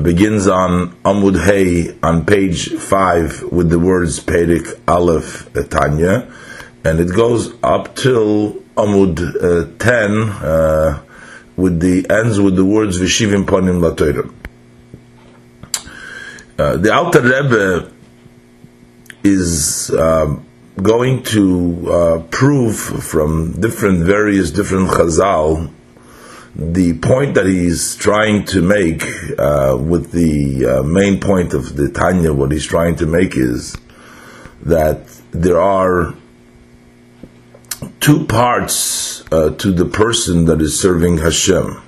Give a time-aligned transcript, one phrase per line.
[0.00, 6.32] begins on Amud Hay on page 5 with the words Perik Aleph Tanya,
[6.84, 11.02] and it goes up till Amud uh, 10 uh,
[11.56, 14.32] with the ends with the words Vishivim Ponim Latoira.
[16.58, 17.92] Uh, the Alter Rebbe
[19.22, 20.36] is uh,
[20.80, 25.70] going to uh, prove from different, various different Chazal
[26.54, 29.02] the point that he's trying to make
[29.38, 33.74] uh, with the uh, main point of the Tanya, what he's trying to make is
[34.62, 36.14] that there are
[38.00, 41.82] two parts uh, to the person that is serving Hashem.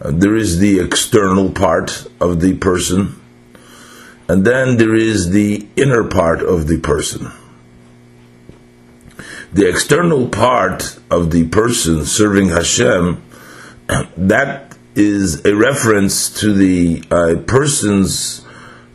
[0.00, 3.18] Uh, there is the external part of the person,
[4.28, 7.32] and then there is the inner part of the person.
[9.50, 13.22] The external part of the person serving Hashem
[14.16, 18.44] that is a reference to the uh, person's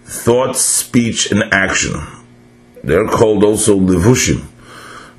[0.03, 1.95] thought, speech, and action.
[2.83, 4.47] They're called also levushim.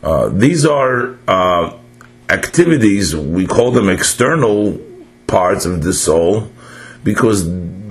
[0.02, 1.76] Uh, these are uh,
[2.28, 4.78] activities, we call them external
[5.26, 6.50] parts of the soul,
[7.04, 7.44] because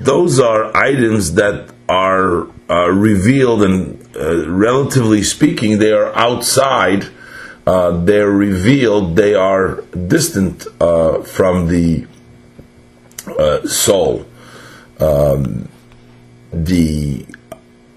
[0.04, 7.08] those are items that are uh, revealed and, uh, relatively speaking, they are outside
[7.66, 12.08] uh, they're revealed, they are distant uh, from the
[13.28, 14.26] uh, soul.
[15.00, 15.70] Um,
[16.52, 17.26] the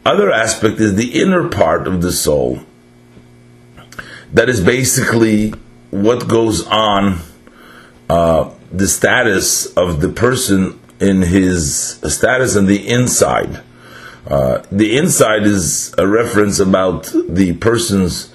[0.05, 2.61] other aspect is the inner part of the soul.
[4.33, 5.55] That is basically
[5.91, 7.21] what goes on,
[8.11, 13.63] uh, the status of the person in his status on the inside.
[14.27, 18.34] Uh, the inside is a reference about the person's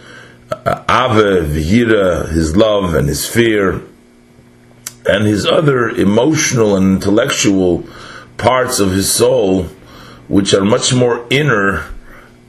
[0.51, 3.81] Ave, Vihira, his love and his fear,
[5.05, 7.83] and his other emotional and intellectual
[8.37, 9.63] parts of his soul,
[10.27, 11.85] which are much more inner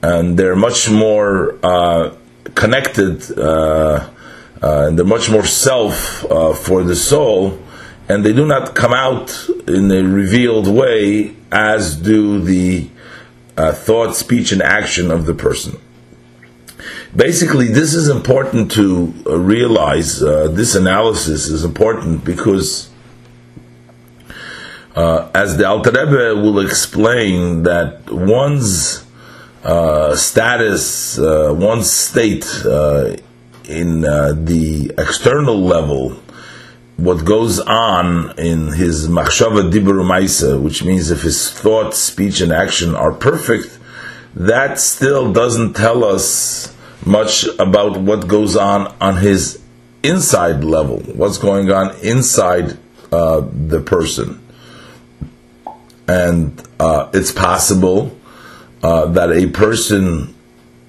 [0.02, 2.14] and they're much more uh,
[2.54, 4.08] connected uh,
[4.62, 7.58] uh, and they're much more self uh, for the soul,
[8.08, 12.88] and they do not come out in a revealed way as do the
[13.56, 15.78] uh, thought, speech, and action of the person.
[17.14, 20.22] Basically, this is important to uh, realize.
[20.22, 22.88] Uh, this analysis is important because,
[24.94, 29.04] uh, as the Alter Rebbe will explain, that one's
[29.64, 32.46] uh, status, uh, one's state
[33.68, 36.10] in the external level,
[36.96, 42.52] what goes on in his machshava dibur maisa, which means if his thought, speech, and
[42.52, 43.80] action are perfect,
[44.32, 49.60] that still doesn't tell us much about what goes on on his
[50.02, 52.78] inside level, what's going on inside
[53.12, 54.42] uh, the person.
[56.08, 58.16] And uh, it's possible
[58.82, 60.34] uh, that a person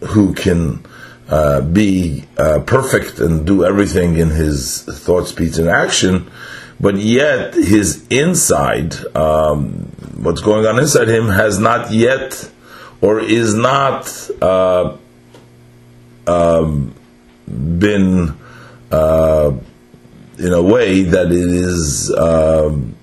[0.10, 0.84] who can
[1.30, 6.30] uh, be uh, perfect and do everything in his thought, speech, and action,
[6.80, 9.72] but yet his inside, um,
[10.18, 12.50] what's going on inside him, has not yet
[13.02, 14.98] or is not uh,
[16.28, 16.94] um,
[17.48, 18.38] been
[18.92, 19.52] uh,
[20.38, 22.96] in a way that it is um,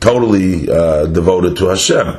[0.00, 2.16] totally uh, devoted to Hashem.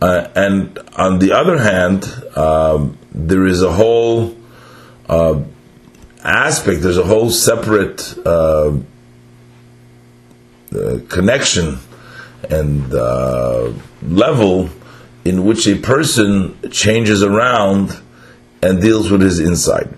[0.00, 2.04] Uh, and on the other hand,
[2.36, 4.36] um, there is a whole
[5.08, 5.40] uh,
[6.22, 8.76] aspect, there's a whole separate uh,
[10.74, 11.78] uh, connection
[12.50, 12.92] and
[14.02, 14.68] level
[15.24, 17.98] in which a person changes around
[18.66, 19.88] and deals with his inside.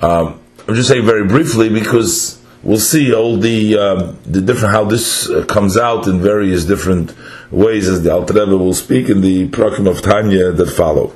[0.00, 4.84] Um, I'm just saying very briefly because we'll see all the uh, the different how
[4.84, 7.14] this uh, comes out in various different
[7.50, 11.08] ways as the Alter Rebbe will speak in the Prakim of Tanya that follow.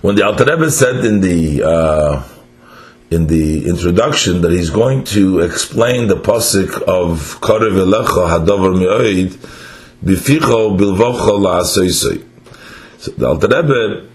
[0.00, 2.28] When the Alter Rebbe said in the uh,
[3.10, 9.30] in the introduction that he's going to explain the pasuk of Karev Elecha Hadavar Me'oid
[10.04, 12.24] Bificho Bilvocho La'asoisoi.
[12.98, 14.08] So the Alter Rebbe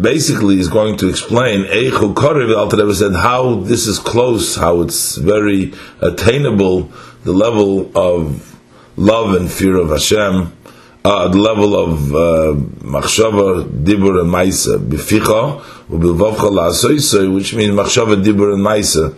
[0.00, 5.72] basically is going to explain Alter Rebbe said how this is close, how it's very
[6.00, 6.90] attainable,
[7.24, 8.58] the level of
[8.96, 10.52] love and fear of Hashem,
[11.04, 18.22] uh, the level of uh, machshava, dibur, and maisa, bificha, ubilvavcha la'asoisoi, which means machshava,
[18.22, 19.14] dibur, and maisa.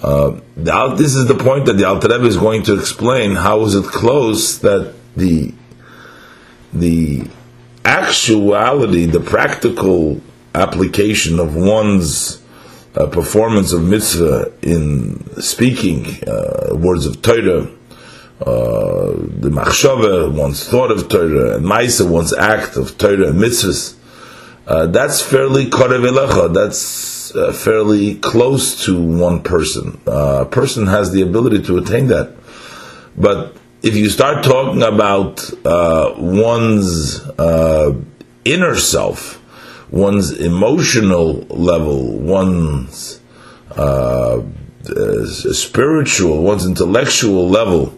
[0.00, 3.34] Uh, this is the point that the Alter Rebbe is going to explain.
[3.34, 5.52] How is it close that the
[6.72, 7.28] the
[7.84, 10.20] actuality, the practical
[10.54, 12.42] application of one's
[12.96, 17.68] uh, performance of mitzvah in speaking uh, words of Torah
[18.40, 23.96] uh, the machshava, one's thought of Torah, and Maisa, one's act of Torah and mitzvahs.
[24.64, 26.54] Uh, that's fairly elecha.
[26.54, 30.00] That's uh, fairly close to one person.
[30.06, 32.36] Uh, a person has the ability to attain that.
[33.16, 37.94] But if you start talking about uh, one's uh,
[38.44, 39.42] inner self,
[39.90, 43.20] one's emotional level, one's
[43.70, 44.42] uh,
[44.82, 47.96] spiritual, one's intellectual level,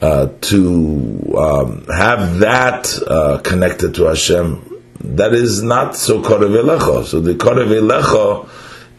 [0.00, 4.66] uh, to um, have that uh, connected to Hashem,
[5.00, 7.04] that is not so korev elecha.
[7.04, 8.48] So the korev elecha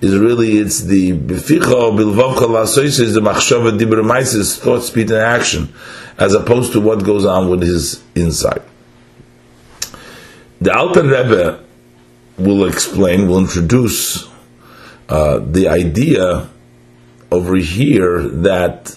[0.02, 5.74] is really it's the beficha bilvavcha lasois is the machshava dibra thought, speed, and action,
[6.18, 8.62] as opposed to what goes on with his inside.
[10.60, 11.64] The Alter Rebbe
[12.38, 14.28] will explain, will introduce
[15.10, 16.48] uh, the idea
[17.32, 18.96] over here that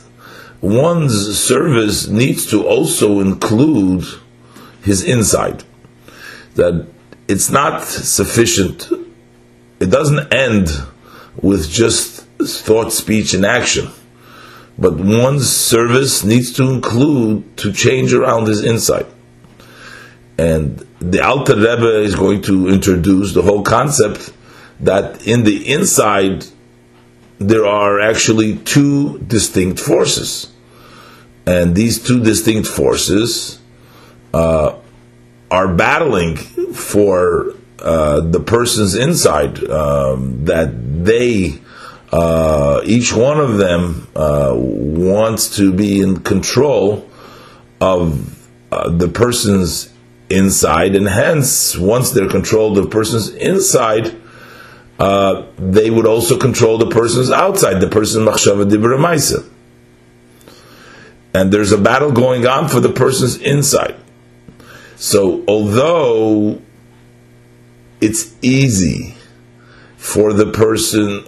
[0.60, 4.04] one's service needs to also include
[4.82, 5.64] his inside.
[6.54, 6.86] That
[7.28, 8.88] it's not sufficient,
[9.80, 10.68] it doesn't end
[11.40, 13.88] with just thought, speech, and action.
[14.78, 19.06] But one's service needs to include to change around his inside.
[20.36, 24.32] And the Alter Rebbe is going to introduce the whole concept
[24.80, 26.46] that in the inside
[27.38, 30.52] there are actually two distinct forces
[31.46, 33.58] and these two distinct forces
[34.32, 34.76] uh,
[35.50, 41.58] are battling for uh, the person's inside um, that they
[42.14, 47.08] uh, each one of them uh, wants to be in control
[47.80, 48.38] of
[48.70, 49.92] uh, the person's
[50.30, 54.16] inside and hence once they're controlled the person's inside
[54.98, 58.96] uh, they would also control the person's outside the person machshava dibra
[61.34, 63.96] and there's a battle going on for the person's inside.
[64.94, 66.62] So, although
[68.00, 69.16] it's easy
[69.96, 71.26] for the person,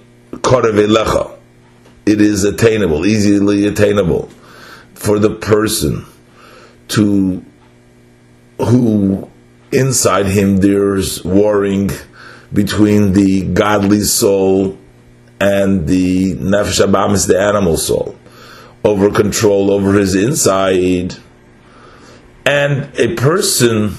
[2.06, 4.29] it is attainable, easily attainable
[4.94, 6.06] for the person
[6.88, 7.44] to
[8.59, 9.31] who
[9.73, 11.91] inside him there's warring
[12.53, 14.79] between the godly soul
[15.41, 18.17] and the nefesh abamis, the animal soul
[18.85, 21.15] over control over his inside.
[22.47, 23.94] And a person,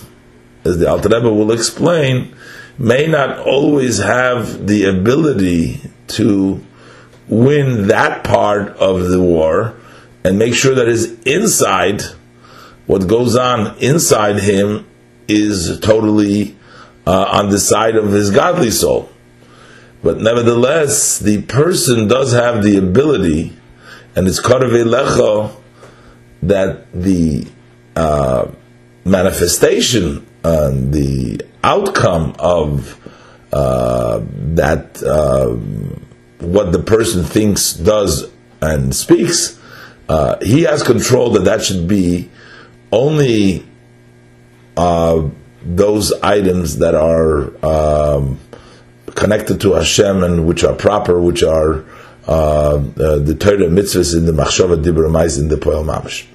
[0.63, 2.33] as the Alter Rebbe will explain,
[2.77, 6.63] may not always have the ability to
[7.27, 9.75] win that part of the war
[10.23, 12.01] and make sure that his inside,
[12.85, 14.85] what goes on inside him,
[15.27, 16.55] is totally
[17.05, 19.09] uh, on the side of his godly soul.
[20.03, 23.57] But nevertheless, the person does have the ability
[24.17, 25.55] and it's Karve Lecho
[26.41, 27.45] that the
[27.95, 28.49] uh,
[29.05, 32.97] manifestation and the outcome of
[33.51, 34.21] uh,
[34.55, 35.47] that uh,
[36.45, 38.29] what the person thinks, does,
[38.61, 39.59] and speaks,
[40.09, 42.29] uh, he has control that that should be
[42.91, 43.65] only
[44.75, 45.27] uh,
[45.63, 48.39] those items that are um,
[49.15, 51.83] connected to Hashem and which are proper, which are
[52.27, 56.25] uh, uh, the Torah mitzvahs in the Machshava Dibra in the Poel Mamash.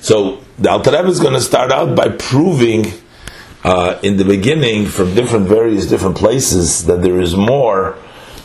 [0.00, 2.92] So the Alter Rebbe is going to start out by proving
[3.64, 7.96] uh, in the beginning from different various different places that there is more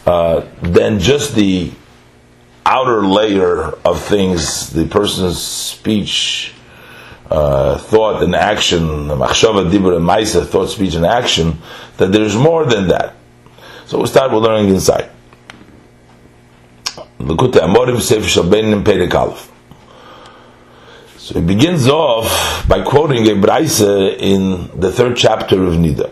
[0.06, 1.72] uh, than just the
[2.66, 6.54] outer layer of things, the person's speech,
[7.30, 11.58] uh, thought and action, The machshava, dibra, and maisa, thought, speech, and action,
[11.98, 13.16] that there's more than that.
[13.86, 15.10] So we start with learning inside.
[17.20, 19.53] Likutei Amorim Sefer Shalbenim Perek Aleph.
[21.24, 26.12] So he begins off by quoting a Braise in the third chapter of Nida.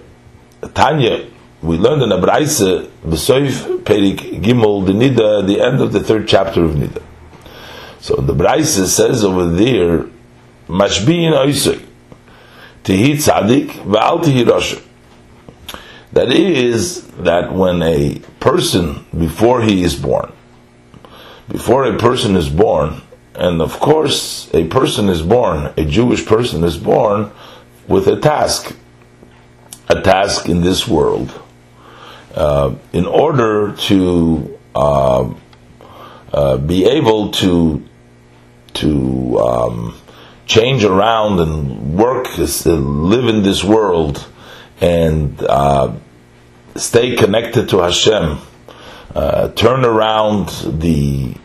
[0.74, 1.30] Tanya,
[1.62, 2.62] we learned in a Braise,
[3.06, 7.04] Besoif Perik Gimel, the Nida, the end of the third chapter of Nida.
[8.00, 10.06] So the Braise says over there,
[10.70, 11.86] Mashbiin Oisoi,
[12.86, 14.80] Tihi Tzadik, Va'al Tihi Rosh.
[16.14, 20.32] That is, that when a person, before he is born,
[21.50, 23.02] before a person is born,
[23.36, 27.32] and of course, a person is born, a Jewish person is born
[27.88, 28.76] with a task,
[29.88, 31.32] a task in this world.
[32.36, 35.34] Uh, in order to uh,
[36.32, 37.84] uh, be able to
[38.74, 39.98] to um,
[40.46, 44.26] change around and work, live in this world,
[44.80, 45.94] and uh,
[46.76, 48.40] stay connected to Hashem,
[49.14, 50.48] uh, turn around
[50.80, 51.36] the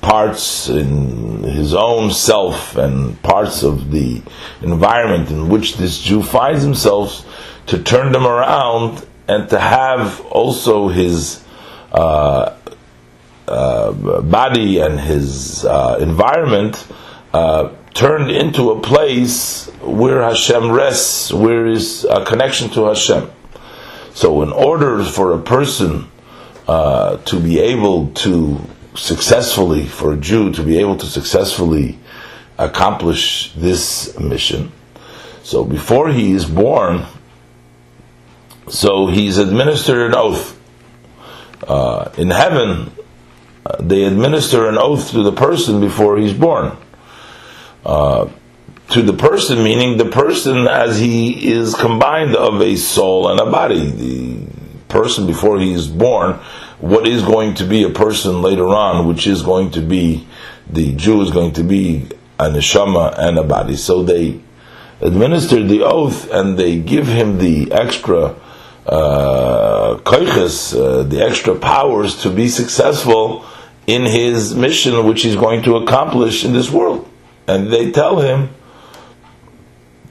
[0.00, 4.22] parts in his own self and parts of the
[4.62, 7.26] environment in which this Jew finds himself
[7.66, 11.44] to turn them around and to have also his
[11.92, 12.56] uh,
[13.46, 13.92] uh,
[14.22, 16.86] body and his uh, environment
[17.32, 23.30] uh, turned into a place where Hashem rests, where is a connection to Hashem.
[24.14, 26.08] So, in order for a person
[26.66, 28.60] uh, to be able to
[28.94, 31.98] successfully, for a Jew to be able to successfully
[32.58, 34.72] accomplish this mission,
[35.42, 37.06] so before he is born,
[38.68, 40.58] so he's administered an oath.
[41.66, 42.92] Uh, in heaven,
[43.66, 46.76] uh, they administer an oath to the person before he's born.
[47.84, 48.28] Uh,
[48.90, 53.50] to the person, meaning the person as he is combined of a soul and a
[53.50, 53.90] body.
[53.90, 54.59] The
[54.90, 56.34] person before he is born,
[56.80, 60.26] what is going to be a person later on, which is going to be
[60.68, 62.06] the Jew is going to be
[62.38, 63.76] a neshama and a body.
[63.76, 64.40] So they
[65.00, 68.36] administer the oath and they give him the extra
[68.86, 73.44] uh, uh, the extra powers to be successful
[73.86, 77.08] in his mission, which he's going to accomplish in this world.
[77.46, 78.50] And they tell him,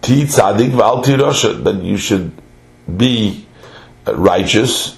[0.02, 2.32] Ti tzadik v'al that you should
[2.98, 3.46] be
[4.16, 4.98] righteous.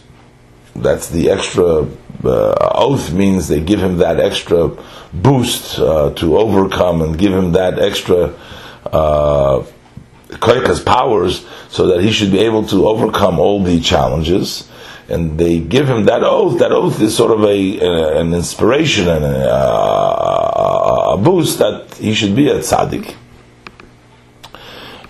[0.75, 1.87] That's the extra
[2.23, 4.71] uh, oath means they give him that extra
[5.13, 8.33] boost uh, to overcome and give him that extra
[8.85, 9.63] uh,
[10.85, 14.69] powers so that he should be able to overcome all the challenges.
[15.09, 16.59] And they give him that oath.
[16.59, 19.51] That oath is sort of a, an inspiration and a,
[21.13, 23.15] a, boost that he should be a tzaddik.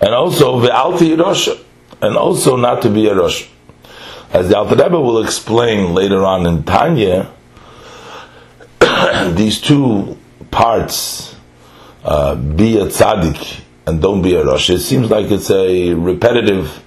[0.00, 1.48] And also ve'alti rosh,
[2.00, 3.48] and also not to be a rosh.
[4.32, 7.30] As the Alter Rebbe will explain later on in Tanya,
[9.34, 10.16] these two
[10.50, 11.36] parts,
[12.02, 14.70] uh, be a tzaddik and don't be a Rosh.
[14.70, 16.82] It seems like it's a repetitive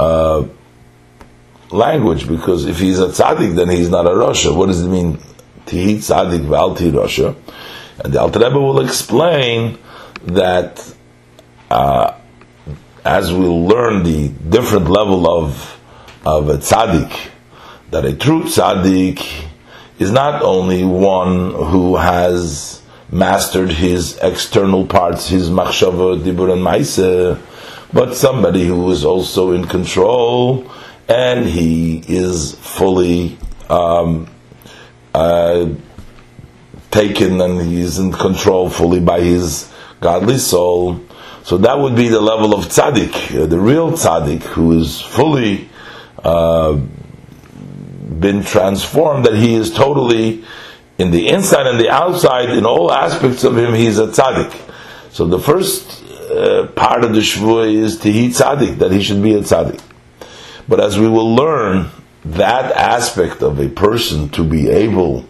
[0.00, 0.46] uh,
[1.70, 4.46] language because if he's a tzaddik, then he's not a Rosh.
[4.46, 5.18] What does it mean?
[5.66, 7.20] Tihi tzaddik v'alti Rosh.
[7.20, 9.78] And the Alter Rebbe will explain
[10.24, 10.92] that
[11.70, 12.14] uh,
[13.04, 15.79] as we'll learn the different level of
[16.24, 17.30] of a tzaddik,
[17.90, 19.46] that a true tzaddik
[19.98, 27.38] is not only one who has mastered his external parts, his machshava, dibur, and maise,
[27.92, 30.70] but somebody who is also in control
[31.08, 33.36] and he is fully
[33.68, 34.28] um,
[35.12, 35.68] uh,
[36.90, 41.00] taken and he is in control fully by his godly soul.
[41.42, 45.69] So that would be the level of tzaddik, uh, the real tzaddik, who is fully
[46.24, 46.74] uh,
[48.18, 50.44] been transformed, that he is totally
[50.98, 54.54] in the inside and the outside, in all aspects of him, he's a tzaddik.
[55.10, 59.22] So the first uh, part of the shvuah is to he tzaddik, that he should
[59.22, 59.80] be a tzaddik.
[60.68, 61.90] But as we will learn,
[62.24, 65.26] that aspect of a person to be able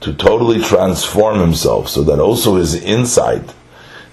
[0.00, 3.44] to totally transform himself, so that also his inside,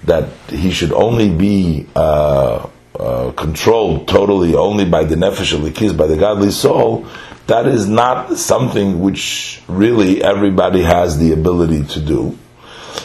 [0.04, 6.06] that he should only be uh, uh, controlled totally only by the nefesh of by
[6.06, 7.06] the godly soul,
[7.46, 12.36] that is not something which really everybody has the ability to do.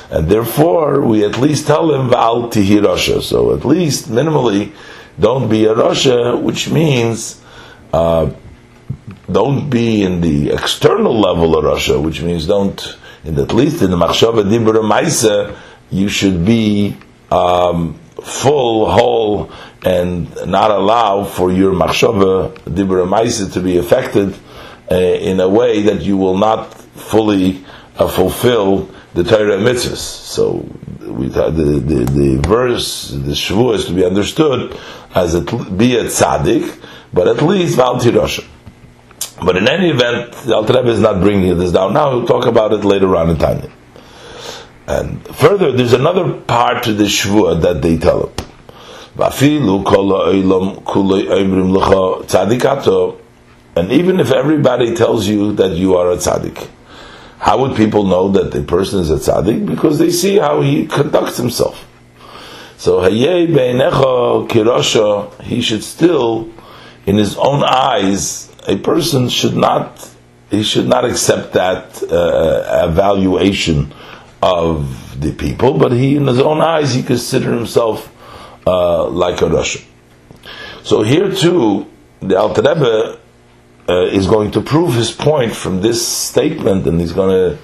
[0.10, 3.22] And therefore, we at least tell him, Val tihi Rasha.
[3.22, 4.74] So at least, minimally,
[5.20, 7.42] don't be a Rasha, which means,
[7.94, 8.32] uh,
[9.32, 13.92] don't be in the external level of Rasha, which means don't, in at least in
[13.92, 15.56] the Machshava Dibra Maisa,
[15.90, 16.98] you should be
[17.32, 19.52] um, full, whole,
[19.84, 24.36] and not allow for your machshava dibra to be affected
[24.92, 27.66] uh, in a way that you will not fully
[27.98, 29.98] uh, fulfill the Torah mitzvahs.
[29.98, 30.66] So
[31.02, 34.78] we, the, the, the verse, the shvu is to be understood
[35.14, 35.46] as it
[35.78, 38.48] be a tzaddik, but at least val tirosha.
[39.44, 42.12] But in any event, the Alter Rebbe is not bringing this down now.
[42.12, 43.70] We'll talk about it later on in Tanya.
[44.86, 48.34] And further, there's another part to the shvuah that they tell him.
[53.76, 56.68] And even if everybody tells you that you are a tzaddik,
[57.40, 59.66] how would people know that the person is a tzaddik?
[59.66, 61.88] Because they see how he conducts himself.
[62.78, 63.02] So
[65.42, 66.50] he should still,
[67.06, 70.10] in his own eyes, a person should not,
[70.50, 73.94] he should not accept that uh, evaluation
[74.44, 78.12] of the people, but he, in his own eyes, he consider himself
[78.68, 79.86] uh, like a Russian.
[80.84, 83.20] So here too, the Alter Rebbe
[83.88, 87.58] uh, is going to prove his point from this statement, and he's going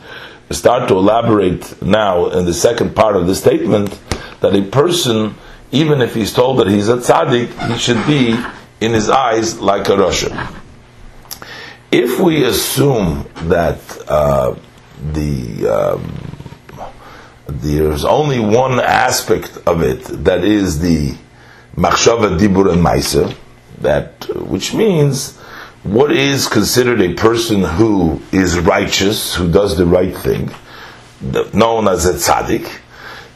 [0.47, 3.99] to start to elaborate now in the second part of the statement
[4.39, 5.35] that a person,
[5.71, 8.41] even if he's told that he's a tzaddik, he should be
[8.79, 10.31] in his eyes like a Russian.
[11.91, 14.55] If we assume that uh,
[15.11, 16.28] the um,
[17.49, 21.15] there's only one aspect of it that is the
[21.75, 23.35] machshava dibur and maisa,
[23.79, 25.37] that which means
[25.83, 30.51] what is considered a person who is righteous, who does the right thing,
[31.53, 32.69] known as a tzaddik,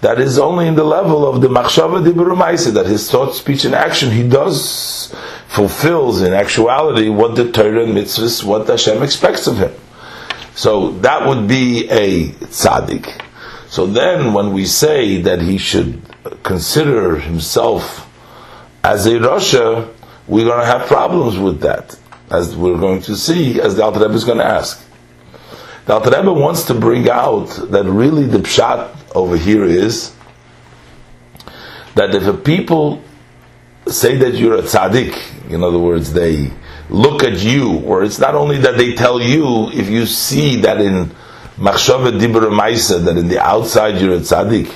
[0.02, 3.34] that is only in the level of the machshava dibur and maisa, that his thought,
[3.34, 5.16] speech, and action he does
[5.48, 9.74] fulfills in actuality what the Torah and mitzvahs, what Hashem expects of him.
[10.56, 13.22] So that would be a tzaddik.
[13.74, 16.00] So then, when we say that he should
[16.44, 18.08] consider himself
[18.84, 19.92] as a Rasha,
[20.28, 21.98] we're going to have problems with that,
[22.30, 24.80] as we're going to see, as the Alter Rebbe is going to ask.
[25.88, 30.14] The Alter Rebbe wants to bring out that really the pshat over here is
[31.96, 33.02] that if a people
[33.88, 36.54] say that you're a tzaddik, in other words, they
[36.92, 40.80] look at you, or it's not only that they tell you, if you see that
[40.80, 41.10] in
[41.58, 44.74] machshava dibra maisa, that in the outside you're a tzaddik,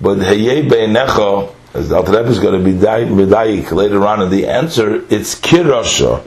[0.00, 4.30] but heyei be'enecha, as the Alter Rebbe is going to be medayik later on in
[4.30, 6.26] the answer, it's kirasha,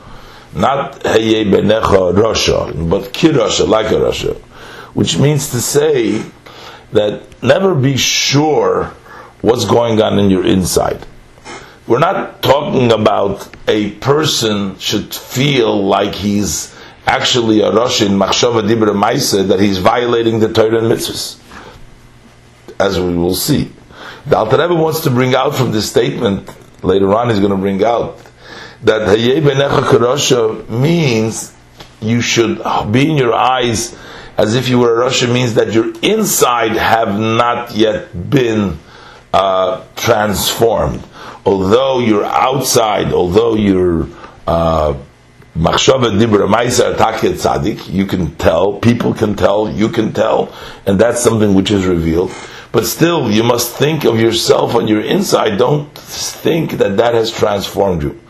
[0.53, 4.35] not heyei be'enecha rasha, but kirasha, like a rasha,
[4.93, 6.23] which means to say
[6.91, 8.91] that never be sure
[9.41, 11.05] what's going on in your inside.
[11.87, 16.75] We're not talking about a person should feel like he's
[17.11, 21.39] actually a Russian machshava dibra maisa that he's violating the Torah and mitzvahs,
[22.79, 23.71] as we will see.
[24.25, 26.49] The Alter Rebbe wants to bring out from this statement
[26.83, 27.29] later on.
[27.29, 28.17] He's going to bring out
[28.83, 31.53] that Hayei benecha karosha means
[32.01, 33.97] you should be in your eyes
[34.37, 38.79] as if you were a Russian means that your inside have not yet been
[39.33, 41.03] uh, transformed
[41.45, 44.07] although you're outside, although you're
[44.47, 44.97] uh,
[45.55, 50.53] machshava dibra ma'isa ataket tzaddik, you can tell, people can tell, you can tell,
[50.85, 52.31] and that's something which is revealed.
[52.71, 55.57] But still, you must think of yourself on your inside.
[55.57, 58.21] Don't think that that has transformed you.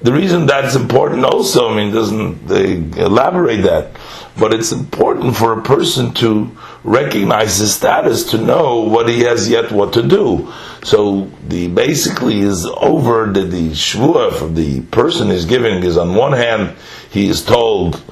[0.00, 3.96] The reason that's important also, I mean, doesn't they elaborate that,
[4.38, 9.48] but it's important for a person to recognize his status, to know what he has
[9.48, 10.52] yet what to do.
[10.84, 16.14] So the basically is over that the shvua from the person is giving is on
[16.14, 16.76] one hand
[17.10, 18.02] he is told,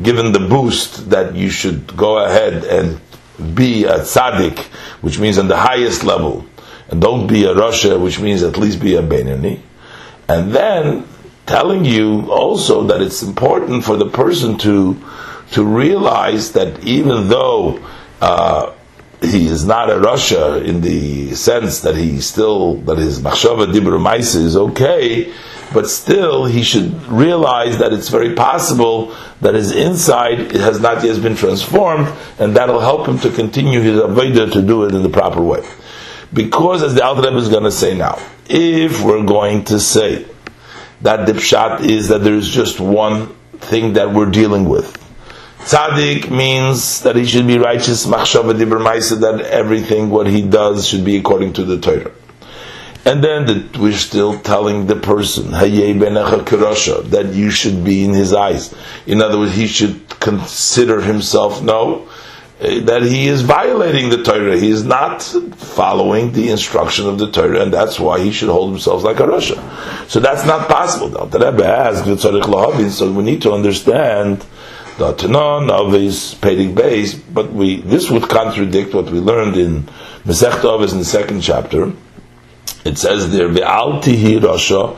[0.00, 3.00] given the boost that you should go ahead and
[3.56, 4.60] be a tzaddik,
[5.02, 6.46] which means on the highest level,
[6.88, 9.60] and don't be a rasha, which means at least be a benini.
[10.28, 11.08] And then
[11.46, 15.02] telling you also that it's important for the person to
[15.50, 17.80] to realize that even though
[18.20, 18.72] uh,
[19.24, 23.98] he is not a rasha in the sense that he still that his machshava dibur
[23.98, 25.32] ma'isa is okay,
[25.72, 31.20] but still he should realize that it's very possible that his inside has not yet
[31.22, 32.08] been transformed,
[32.38, 35.66] and that'll help him to continue his avodah to do it in the proper way.
[36.32, 40.26] Because, as the Alter Rebbe is going to say now, if we're going to say
[41.02, 45.03] that the pshat is that there is just one thing that we're dealing with.
[45.64, 48.80] Tzaddik means that he should be righteous, machshava dibur
[49.20, 52.12] that everything what he does should be according to the Torah.
[53.06, 58.74] And then the, we're still telling the person, that you should be in his eyes.
[59.06, 62.08] In other words, he should consider himself, no,
[62.60, 64.56] Eh, that he is violating the Torah.
[64.56, 68.70] He is not following the instruction of the Torah, and that's why he should hold
[68.70, 69.58] himself like a rasha.
[70.08, 71.10] So that's not possible.
[72.90, 74.46] So we need to understand
[74.98, 79.82] the Tanon of his Pedig base, but we this would contradict what we learned in
[80.24, 81.92] Masech Avos in the second chapter.
[82.84, 84.96] It says there, "Ve'altihi Rasha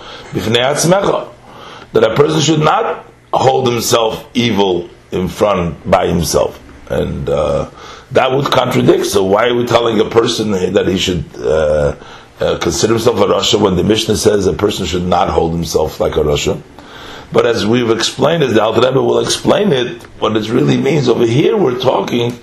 [1.92, 7.70] that a person should not hold himself evil in front by himself and uh,
[8.12, 9.06] that would contradict.
[9.06, 11.96] So why are we telling a person that he should uh,
[12.40, 16.00] uh, consider himself a rasha when the Mishnah says a person should not hold himself
[16.00, 16.62] like a rasha?
[17.32, 20.02] But as we've explained it, the Alter Rebbe will explain it.
[20.20, 22.38] What it really means over here, we're talking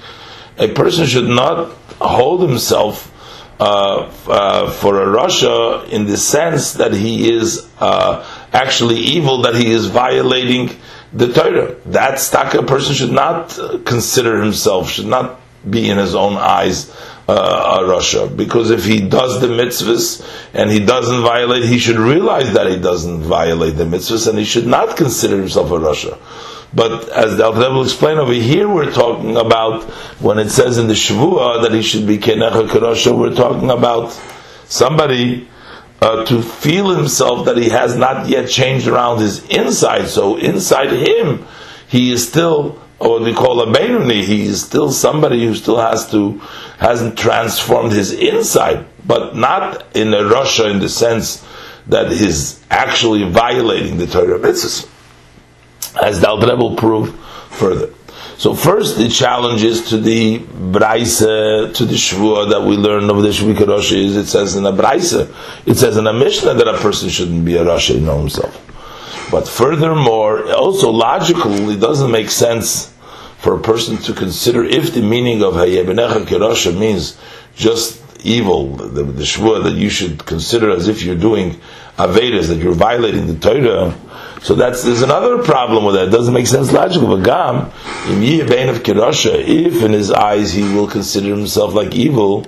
[0.57, 3.09] a person should not hold himself
[3.59, 9.55] uh, uh, for a rasha in the sense that he is uh, actually evil, that
[9.55, 10.69] he is violating
[11.13, 11.75] the Torah.
[11.85, 16.91] That staka person should not uh, consider himself, should not be in his own eyes
[17.27, 18.35] uh, a rasha.
[18.35, 22.77] Because if he does the mitzvahs and he doesn't violate, he should realize that he
[22.77, 26.19] doesn't violate the mitzvahs and he should not consider himself a rasha.
[26.75, 29.83] But as the Alter will explain over here, we're talking about
[30.19, 34.19] when it says in the Shavua that he should be Kenecha Kerosha, we're talking about
[34.65, 35.47] somebody
[36.01, 40.07] uh, to feel himself that he has not yet changed around his inside.
[40.07, 41.45] So inside him,
[41.87, 46.09] he is still, or we call a Benuni, he is still somebody who still has
[46.11, 46.39] to,
[46.77, 51.45] hasn't transformed his inside, but not in a rasha in the sense
[51.87, 54.89] that he's actually violating the Torah mitzvahs
[56.01, 57.13] as the will prove
[57.49, 57.93] further.
[58.37, 63.21] So first, the challenge is to the Braise, to the Shvua that we learn of
[63.21, 66.67] the Shvika Rosh is it says in a Braise, it says in a Mishnah that
[66.67, 68.59] a person shouldn't be a Rosh know himself.
[69.29, 72.92] But furthermore, also logically, it doesn't make sense
[73.43, 77.19] for a person to consider if the meaning of Hayebenecha Kerosha means
[77.55, 79.25] just evil, the, the
[79.63, 81.59] that you should consider as if you're doing
[81.97, 83.93] Avedas, that you're violating the Torah
[84.43, 86.09] so that's there's another problem with that.
[86.09, 87.07] It doesn't make sense logically.
[87.07, 87.71] But Gam,
[88.11, 92.45] in of Kirasha, if in his eyes he will consider himself like evil,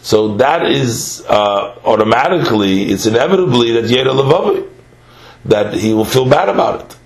[0.00, 4.68] so that is uh, automatically, it's inevitably that Yeda Levavi,
[5.46, 6.96] that he will feel bad about it.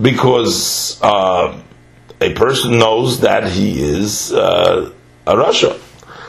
[0.00, 1.60] Because uh,
[2.20, 4.92] a person knows that he is uh,
[5.26, 5.78] a rasha.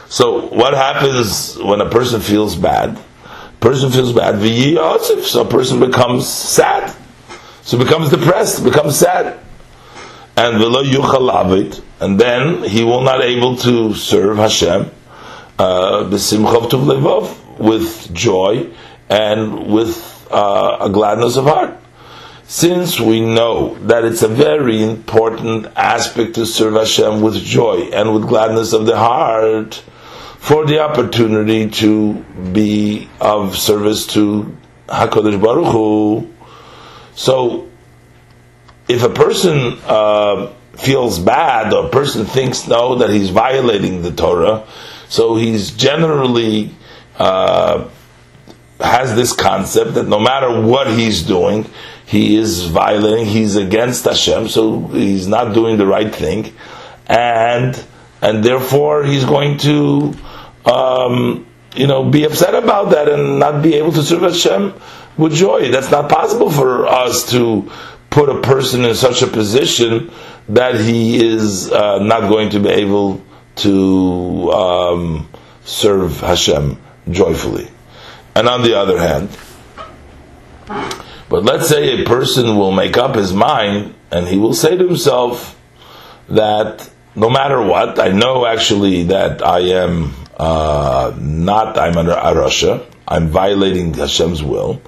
[0.10, 3.00] So what happens when a person feels bad?
[3.60, 4.40] Person feels bad,
[5.24, 6.96] so a person becomes sad.
[7.64, 9.40] So becomes depressed, becomes sad.
[10.38, 14.90] And v'lo and then he will not able to serve Hashem
[15.60, 18.70] uh, b'simchav with joy
[19.10, 21.79] and with uh, a gladness of heart.
[22.50, 28.12] Since we know that it's a very important aspect to serve Hashem with joy and
[28.12, 29.76] with gladness of the heart,
[30.40, 32.14] for the opportunity to
[32.52, 34.58] be of service to
[34.88, 36.34] Hakadosh Baruch Hu,
[37.14, 37.70] so,
[38.88, 44.12] if a person uh, feels bad or a person thinks no that he's violating the
[44.12, 44.66] Torah,
[45.08, 46.72] so he's generally
[47.20, 47.90] uh,
[48.80, 51.70] has this concept that no matter what he's doing,
[52.10, 56.52] he is violating, he's against Hashem, so he's not doing the right thing,
[57.06, 57.80] and
[58.20, 60.14] and therefore he's going to.
[60.66, 61.46] Um,
[61.76, 64.74] you know, be upset about that and not be able to serve Hashem
[65.18, 65.72] with joy.
[65.72, 67.72] That's not possible for us to
[68.10, 70.12] put a person in such a position
[70.50, 73.24] that he is uh, not going to be able
[73.58, 75.30] to um,
[75.64, 77.70] serve Hashem joyfully.
[78.36, 79.30] And on the other hand,
[81.30, 84.88] but let's say a person will make up his mind and he will say to
[84.88, 85.60] himself
[86.28, 92.86] that no matter what, I know actually that I am uh, not, I'm under Arasha,
[93.08, 94.82] I'm violating Hashem's will.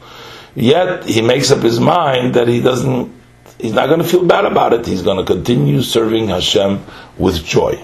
[0.56, 3.14] Yet he makes up his mind that he doesn't,
[3.60, 4.86] he's not going to feel bad about it.
[4.86, 6.84] He's going to continue serving Hashem
[7.18, 7.84] with joy.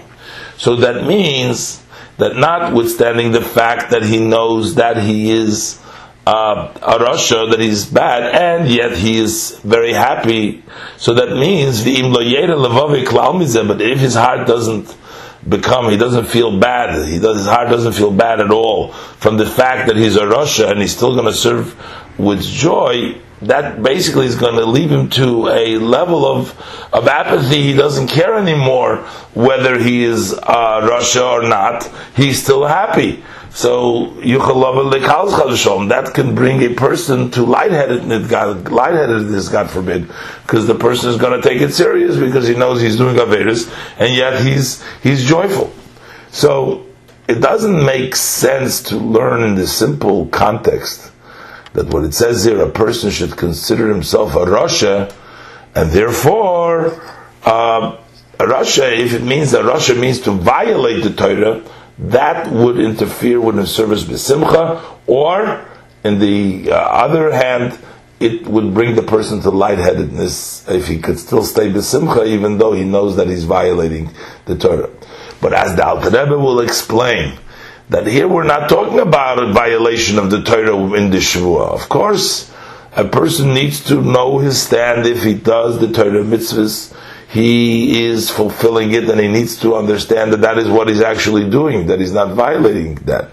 [0.56, 1.82] So that means
[2.18, 5.80] that notwithstanding the fact that he knows that he is
[6.28, 10.62] uh, a rasha, that he's bad, and yet he is very happy.
[10.98, 12.02] So that means the
[13.66, 14.94] but if his heart doesn't
[15.48, 19.38] become, he doesn't feel bad, he does, his heart doesn't feel bad at all from
[19.38, 21.74] the fact that he's a rasha and he's still going to serve
[22.18, 26.50] with joy, that basically is going to leave him to a level of,
[26.92, 27.62] of apathy.
[27.62, 28.96] He doesn't care anymore
[29.32, 31.90] whether he is uh, rasha or not.
[32.14, 33.22] He's still happy.
[33.58, 34.10] So
[35.88, 40.06] that can bring a person to lightheadedness, God, lightheadedness, God forbid,
[40.44, 43.68] because the person is going to take it serious because he knows he's doing averus,
[43.98, 45.72] and yet he's he's joyful.
[46.30, 46.86] So
[47.26, 51.10] it doesn't make sense to learn in the simple context
[51.72, 55.12] that what it says here, a person should consider himself a rasha,
[55.74, 56.92] and therefore,
[57.42, 57.96] uh,
[58.38, 61.60] a rasha, if it means that rasha means to violate the Torah,
[61.98, 65.64] that would interfere with the service besimcha, or,
[66.04, 67.78] in the uh, other hand,
[68.20, 72.72] it would bring the person to lightheadedness if he could still stay besimcha, even though
[72.72, 74.10] he knows that he's violating
[74.46, 74.90] the Torah.
[75.40, 77.38] But as the Alter Rebbe will explain,
[77.90, 81.72] that here we're not talking about a violation of the Torah in the Shavua.
[81.72, 82.52] Of course,
[82.92, 86.94] a person needs to know his stand if he does the Torah mitzvahs.
[87.28, 91.48] He is fulfilling it, and he needs to understand that that is what he's actually
[91.50, 93.30] doing, that he's not violating that.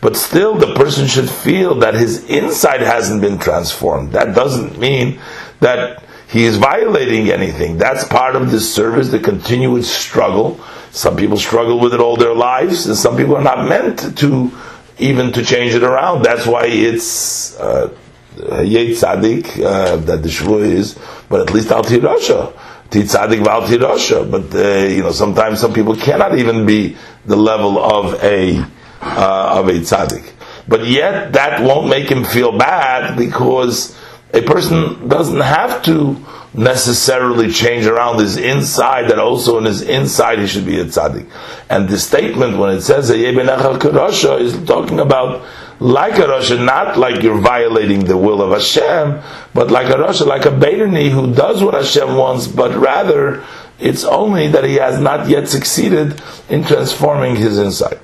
[0.00, 4.12] But still, the person should feel that his inside hasn't been transformed.
[4.12, 5.20] That doesn't mean
[5.60, 7.78] that he is violating anything.
[7.78, 10.60] That's part of the service, the continuous struggle
[10.96, 14.50] some people struggle with it all their lives, and some people are not meant to
[14.98, 16.22] even to change it around.
[16.22, 17.92] That's why it's uh,
[18.36, 22.50] Yeit uh, that the Shvu is, but at least Al Tirasha.
[22.90, 24.30] Titzadik Valti Rasha.
[24.30, 28.58] But, uh, you know, sometimes some people cannot even be the level of a,
[29.00, 30.32] uh, of a tzaddik.
[30.68, 33.96] But yet, that won't make him feel bad because
[34.32, 36.16] a person doesn't have to
[36.54, 41.28] necessarily change around his inside, that also in his inside he should be a tzaddik.
[41.68, 45.44] And the statement, when it says Karasha, is talking about
[45.78, 49.20] like a Rasha, not like you're violating the will of Hashem,
[49.56, 53.42] but like a Rasha, like a Beinoni who does what Hashem wants, but rather
[53.80, 57.98] it's only that he has not yet succeeded in transforming his inside.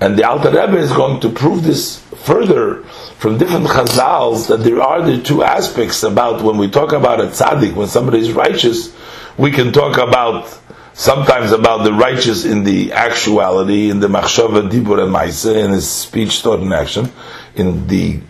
[0.00, 2.82] And the Alter Rebbe is going to prove this further
[3.18, 7.26] from different chazals that there are the two aspects about when we talk about a
[7.26, 8.96] tzaddik, when somebody is righteous,
[9.36, 10.58] we can talk about
[10.94, 15.88] sometimes about the righteous in the actuality, in the machshava, dibur, and maisa, in his
[15.88, 17.12] speech, thought, and action,
[17.54, 18.20] in the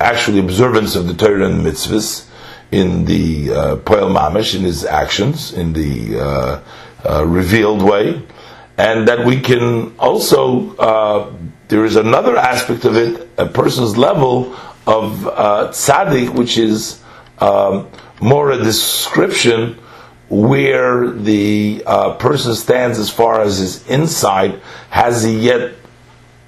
[0.00, 2.26] actual observance of the Torah and mitzvahs,
[2.72, 6.62] in the uh, poel mamish, in his actions, in the uh,
[7.04, 8.22] uh, revealed way,
[8.78, 11.32] and that we can also uh,
[11.70, 14.54] there is another aspect of it, a person's level
[14.86, 17.00] of uh, tzaddik, which is
[17.38, 17.88] um,
[18.20, 19.78] more a description
[20.28, 24.60] where the uh, person stands as far as his inside.
[24.90, 25.74] Has he yet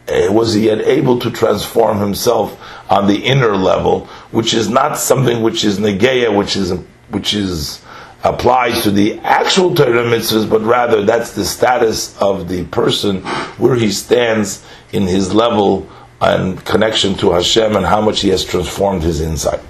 [0.08, 2.60] Eh, was he yet able to transform himself
[2.90, 6.72] on the inner level, which is not something which is negeya, which is
[7.10, 7.82] which is
[8.24, 13.20] applies to the actual Torah mitzvahs, but rather that's the status of the person
[13.58, 15.88] where he stands in his level
[16.20, 19.60] and connection to Hashem and how much he has transformed his inside.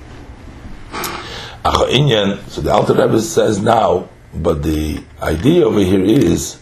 [1.64, 6.60] So the Alter Rebbe says now, but the idea over here is,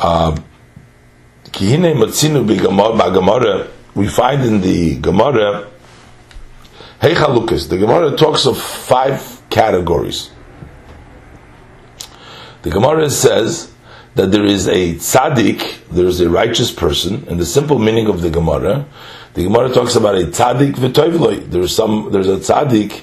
[0.00, 0.44] um,
[1.58, 2.00] um,
[3.94, 5.70] we find in the Gemara,
[7.00, 10.30] Hey Chalukas, the Gemara talks of five categories.
[12.60, 13.72] The Gemara says
[14.16, 18.20] that there is a tzaddik, there is a righteous person, and the simple meaning of
[18.20, 18.84] the Gemara,
[19.32, 21.50] the Gemara talks about a tzaddik v'toivloi.
[21.50, 23.02] There's some, there's a tzaddik,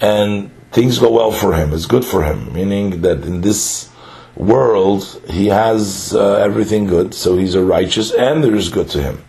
[0.00, 1.72] and things go well for him.
[1.72, 3.93] It's good for him, meaning that in this
[4.36, 9.02] world he has uh, everything good, so he's a righteous, and there is good to
[9.02, 9.24] him.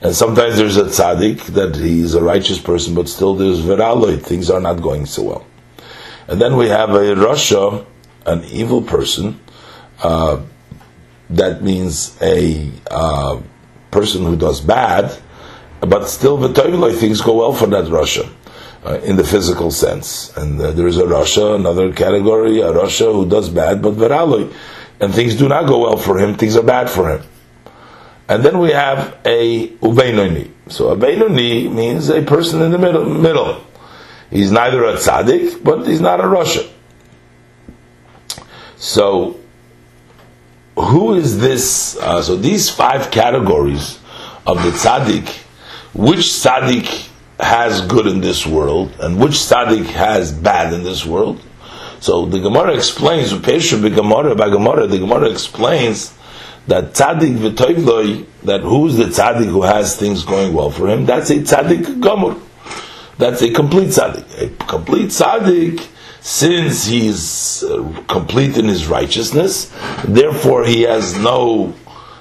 [0.00, 4.22] And sometimes there's a tzaddik that he's a righteous person, but still there's veraloi.
[4.22, 5.46] Things are not going so well.
[6.28, 7.84] And then we have a rasha,
[8.26, 9.40] an evil person.
[10.00, 10.42] Uh,
[11.30, 13.40] that means a uh,
[13.90, 15.18] person who does bad,
[15.80, 18.30] but still v'toviloi things go well for that rasha.
[18.88, 23.12] Uh, in the physical sense, and uh, there is a rasha, another category, a rasha
[23.12, 24.50] who does bad, but veraloi,
[24.98, 26.34] and things do not go well for him.
[26.38, 27.22] Things are bad for him.
[28.30, 30.50] And then we have a ubeinoni.
[30.68, 33.04] So a means a person in the middle.
[33.04, 33.62] Middle.
[34.30, 36.66] He's neither a tzaddik, but he's not a rasha.
[38.76, 39.38] So
[40.76, 41.98] who is this?
[41.98, 43.98] Uh, so these five categories
[44.46, 45.28] of the tzaddik,
[45.92, 47.07] which tzaddik
[47.38, 51.40] has good in this world and which tzaddik has bad in this world?
[52.00, 56.14] So the Gemara explains, Gemara by Gemara, the Gemara explains
[56.68, 61.06] that tzaddik v'toivloi, that who's the tzaddik who has things going well for him?
[61.06, 62.40] That's a tzaddik gomor.
[63.16, 64.42] That's a complete tzaddik.
[64.42, 65.86] A complete tzaddik
[66.20, 69.72] since he's uh, complete in his righteousness,
[70.04, 71.74] therefore he has no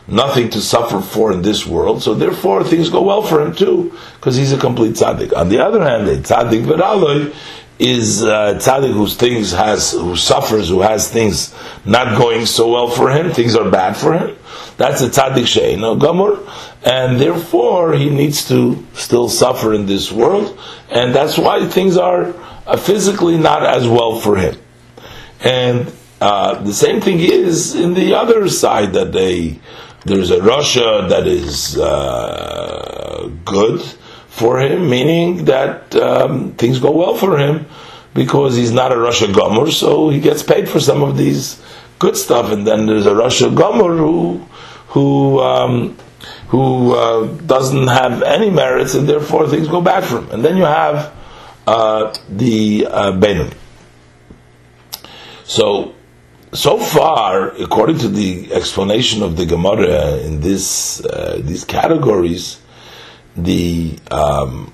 [0.08, 2.02] nothing to suffer for in this world.
[2.02, 5.36] So therefore things go well for him too, because he's a complete tzaddik.
[5.36, 7.36] On the other hand, a tzaddik veraloi
[7.80, 11.54] is a tzaddik whose things has who suffers, who has things
[11.86, 14.36] not going so well for him, things are bad for him.
[14.78, 16.48] That's a tzaddik she'eno gamur,
[16.84, 20.58] and therefore he needs to still suffer in this world,
[20.90, 22.34] and that's why things are
[22.66, 24.56] uh, physically not as well for him.
[25.42, 29.60] And uh, the same thing is in the other side that they
[30.08, 33.82] there's a rasha that is uh, good
[34.28, 37.66] for him, meaning that um, things go well for him
[38.14, 41.62] because he's not a rasha gomer, so he gets paid for some of these
[42.00, 42.52] good stuff.
[42.52, 44.46] And then there's a rasha gomer who
[44.88, 45.98] who um,
[46.50, 50.32] who uh, doesn't have any merits, and therefore things go bad for him.
[50.32, 51.14] And then you have
[51.68, 53.52] uh, the uh,
[55.44, 55.94] So,
[56.54, 62.60] so far, according to the explanation of the Gemara in this uh, these categories,
[63.36, 64.74] the um,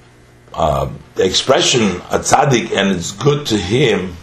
[0.54, 1.82] uh, expression
[2.12, 4.16] a tzaddik and it's good to him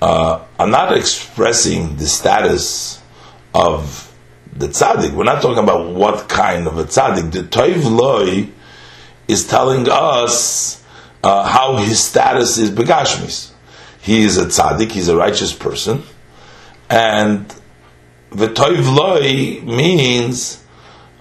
[0.00, 3.02] uh, are not expressing the status
[3.52, 4.14] of
[4.56, 5.12] the tzaddik.
[5.12, 7.32] We're not talking about what kind of a tzaddik.
[7.32, 8.48] The toiv loy
[9.26, 10.82] is telling us
[11.22, 13.50] uh, how his status is begashmis.
[14.02, 16.02] he is a tzaddik, he's a righteous person,
[16.94, 17.52] and
[18.30, 20.62] v'toiv loy means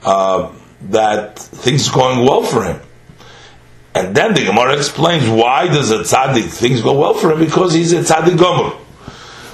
[0.03, 2.79] uh, that things are going well for him.
[3.95, 7.73] And then the Gemara explains why does a tzaddik things go well for him because
[7.73, 8.77] he's a tzaddik gomer.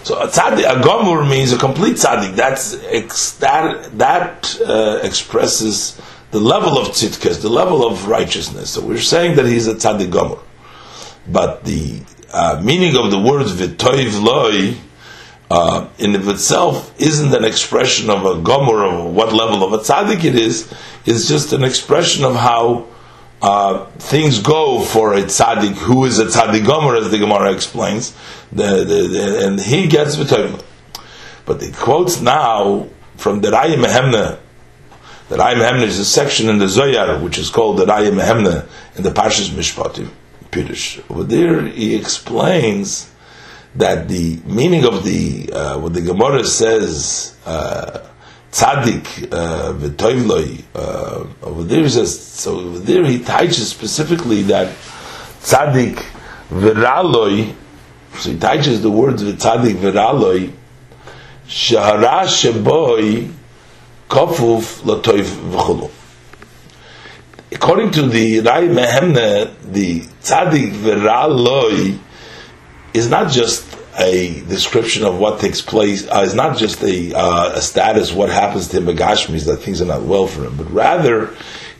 [0.03, 2.35] So a tzaddik, a gomer means a complete tzaddik.
[2.35, 2.73] That's
[3.37, 6.01] that that uh, expresses
[6.31, 8.71] the level of tzidkas, the level of righteousness.
[8.71, 10.41] So we're saying that he's a tzaddik gomer.
[11.29, 12.01] But the
[12.33, 14.75] uh, meaning of the words v'toiv loy
[15.49, 19.77] uh, in of itself isn't an expression of a gomer of what level of a
[19.77, 20.71] tzaddik it is.
[21.05, 22.87] It's just an expression of how
[23.41, 28.15] uh, things go for a tzaddik who is a tzaddik gomer, as the Gemara explains,
[28.51, 30.63] the, the, the, and he gets v'toiv.
[31.45, 34.39] But the quotes now from the Raya Mehemna
[35.29, 38.67] the Raya Mehemna is a section in the Zoyar, which is called the Raya Mehemna
[38.95, 40.09] in the Parshas Mishpatim,
[40.49, 41.03] Pirush.
[41.07, 43.08] Over there, he explains
[43.75, 48.09] that the meaning of the, uh, what the Gemara says, uh,
[48.51, 50.63] tzaddik uh, v'toivloi.
[50.73, 52.59] Uh, over there he says so.
[52.59, 54.75] Over there he teaches specifically that
[55.41, 56.03] tzaddik
[56.49, 57.53] v'raloi.
[58.15, 60.51] So he teaches the words v'tzaddik v'raloi.
[61.47, 63.31] Shahara sheboy
[64.07, 65.91] kofuf latoiv v'chulu.
[67.51, 71.99] According to the Rai Mehemne, the tzaddik v'raloi
[72.93, 76.07] is not just a description of what takes place.
[76.07, 79.81] Uh, it's not just a, uh, a status, what happens to him, Agashmis, that things
[79.81, 81.35] are not well for him, but rather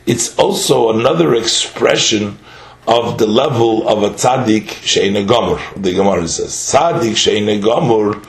[0.06, 2.38] it's also another expression
[2.86, 5.60] of the level of a tzaddik sheina gomer.
[5.76, 8.20] The Gemara says tzaddik sheina gomer.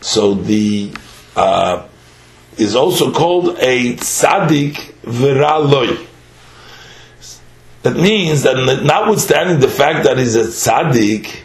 [0.00, 0.92] So the
[1.36, 1.86] uh,
[2.56, 6.06] is also called a tzaddik viraloi.
[7.82, 11.42] That means that notwithstanding the fact that he's a tzaddik,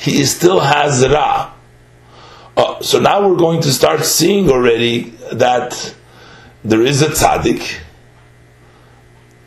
[0.00, 1.52] he still has ra.
[2.56, 5.94] Uh, so now we're going to start seeing already that
[6.64, 7.80] there is a tzaddik.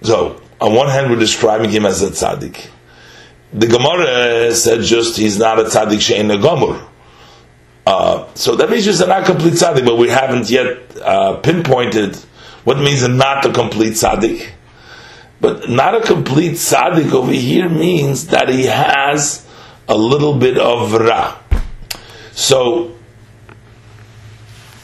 [0.02, 2.68] So on one hand, we're describing him as a tzaddik.
[3.54, 6.88] The Gemara said just he's not a tzaddik shein a gomor.
[7.86, 12.16] Uh, so that means a not complete tzaddik, but we haven't yet uh, pinpointed
[12.64, 14.52] what means a not a complete tzaddik.
[15.42, 19.46] But not a complete tzaddik over here means that he has
[19.88, 21.40] a little bit of ra.
[22.32, 22.96] So,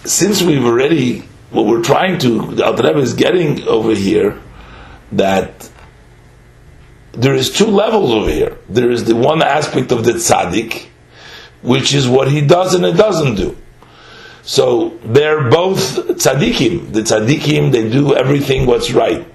[0.03, 4.39] since we've already, what we're trying to, the Alter Rebbe is getting over here,
[5.11, 5.69] that
[7.13, 8.57] there is two levels over here.
[8.69, 10.87] There is the one aspect of the tzaddik,
[11.61, 13.57] which is what he does and it doesn't do.
[14.43, 16.93] So they're both tzaddikim.
[16.93, 19.27] The tzaddikim, they do everything what's right.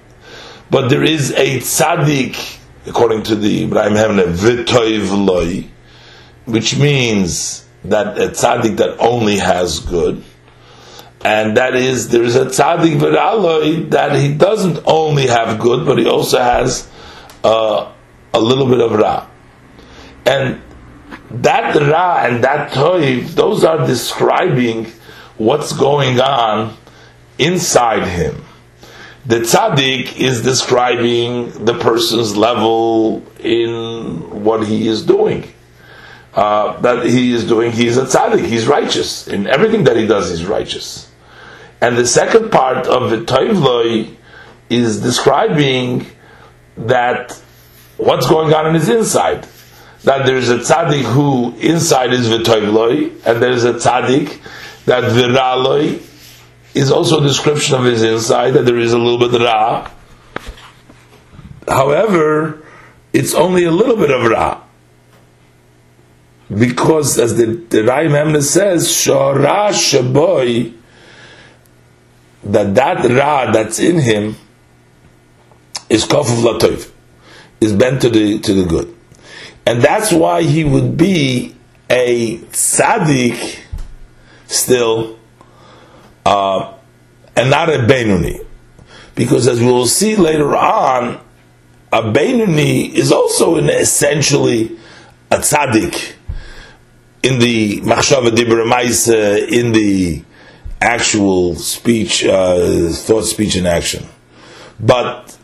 [0.69, 2.54] But there is a tzaddik
[2.85, 5.67] according to the Raya Mehemna, v'toiv loy,
[6.45, 10.23] which means that a tzaddik that only has good,
[11.23, 15.97] and that is there is a tzaddik v'raloi that he doesn't only have good, but
[15.97, 16.89] he also has
[17.43, 17.91] uh,
[18.33, 19.27] a little bit of ra,
[20.25, 20.61] and
[21.31, 24.85] that ra and that toiv, those are describing
[25.37, 26.75] what's going on
[27.37, 28.44] inside him
[29.25, 35.51] the tzaddik is describing the person's level in what he is doing.
[36.33, 39.27] Uh, that he is doing, he's a tzaddik, he's righteous.
[39.27, 41.09] In everything that he does, he's righteous.
[41.81, 44.15] And the second part of the Toivloi
[44.69, 46.05] is describing
[46.77, 47.31] that
[47.97, 49.47] what's going on in his inside.
[50.03, 54.39] That there is a tzaddik who inside is v'toivloi, and there is a tzaddik
[54.85, 56.04] that viraloi
[56.75, 59.89] is also a description of his inside that there is a little bit of ra.
[61.67, 62.63] However,
[63.13, 64.61] it's only a little bit of ra.
[66.53, 70.75] Because as the, the Rai Memna says, Shora Shaboy,
[72.43, 74.35] that that ra that's in him
[75.89, 76.91] is Kofuv Latov,
[77.59, 78.95] is bent to the to the good.
[79.65, 81.55] And that's why he would be
[81.89, 83.61] a tzaddik
[84.45, 85.17] still
[86.25, 86.74] uh,
[87.35, 88.45] and not a Beinoni.
[89.15, 91.19] Because as we will see later on,
[91.91, 94.77] a Beinoni is also an essentially
[95.31, 96.13] a tzaddik
[97.23, 98.65] in the machshava dibra
[99.49, 100.23] in the
[100.81, 104.05] actual speech, uh, thought, speech, and action.
[104.79, 105.37] But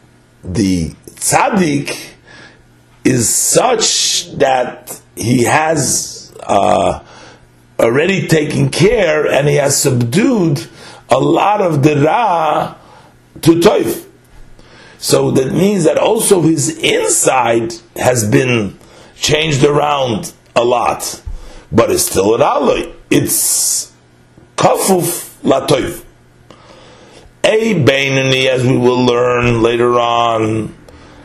[0.44, 2.12] the tzaddik
[3.04, 7.04] is such that he has uh,
[7.80, 10.68] already taken care and he has subdued
[11.12, 12.76] a lot of the Ra
[13.42, 14.08] to Toif.
[14.98, 18.78] So that means that also his inside has been
[19.16, 21.22] changed around a lot.
[21.72, 22.92] but it's still an alloy.
[23.10, 23.92] It's
[24.58, 26.04] kafuf latoiv.
[27.44, 30.76] A Beinoni, as we will learn later on,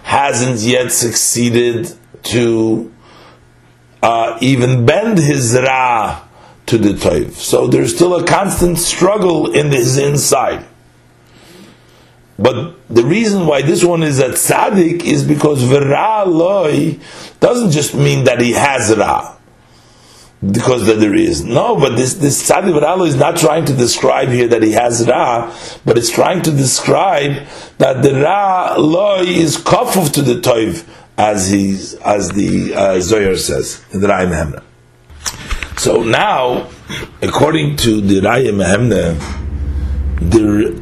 [0.02, 2.92] hasn't yet succeeded to
[4.02, 6.25] uh, even bend his ra
[6.66, 7.32] to the toiv.
[7.32, 10.66] So there's still a constant struggle in his inside.
[12.38, 16.98] But the reason why this one is at tzaddik is because vera loy
[17.40, 19.36] doesn't just mean that he has ra
[20.52, 21.44] because that there is.
[21.44, 25.06] No, but this this tzaddik v'ralo is not trying to describe here that he has
[25.08, 25.54] ra,
[25.86, 27.46] but it's trying to describe
[27.78, 30.86] that the ra loy is kafuf to the toiv,
[31.16, 34.65] as he's as the uh, Zohar says in the Raya Mehemna.
[35.86, 36.68] So now,
[37.22, 39.14] according to the Raya Mehemna,
[40.18, 40.72] there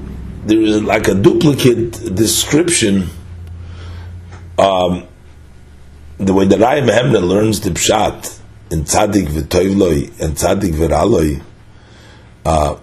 [0.46, 3.10] there is like a duplicate description.
[4.58, 5.06] Um,
[6.16, 8.40] the way the Raya Mehemna learns the pshat
[8.70, 11.42] in tzaddik v'toivloi and tzaddik v'raloi,
[12.46, 12.78] uh,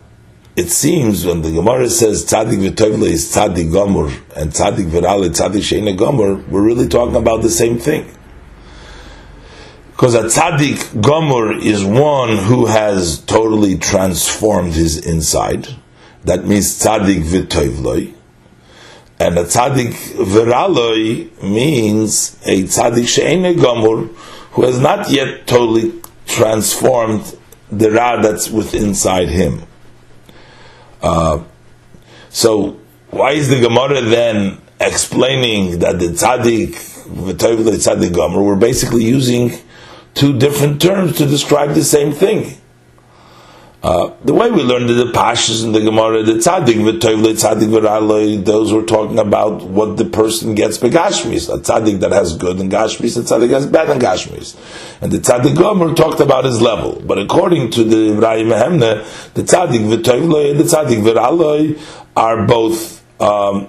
[0.56, 5.64] it seems when the Gemara says tzaddik v'toivloi is tzaddik gomor and tzaddik v'raloi tzaddik
[5.64, 8.06] sheina gomor, we're really talking about the same thing.
[10.02, 15.68] Because a tzaddik gomor is one who has totally transformed his inside.
[16.24, 18.12] That means tzaddik v'toivloi.
[19.20, 24.08] And a tzaddik v'raloi means a tzaddik sheina gomor
[24.54, 25.94] who has not yet totally
[26.26, 27.38] transformed
[27.72, 29.62] the Ra that's within inside him.
[31.04, 31.44] Uh,
[32.32, 32.80] so,
[33.12, 36.72] why is the Gemara then explaining that the tzaddik,
[37.28, 39.62] the tzaddik Gomer, we're basically using
[40.14, 42.58] two different terms to describe the same thing?
[43.84, 48.46] Uh, the way we learned the Pashas and the Gemara, the Tzaddik v'Toivle, Tzaddik v'Raloi,
[48.46, 51.52] those were talking about what the person gets by Gashmis.
[51.52, 54.56] A Tzaddik that has good and Gashmis, a Tzaddik has bad and Gashmis.
[55.02, 57.02] And the Tzaddik Gomer talked about his level.
[57.04, 61.82] But according to the Raya Mehemna, the Tzaddik v'Toivle and the Tzaddik v'Raloi
[62.16, 63.68] are both um,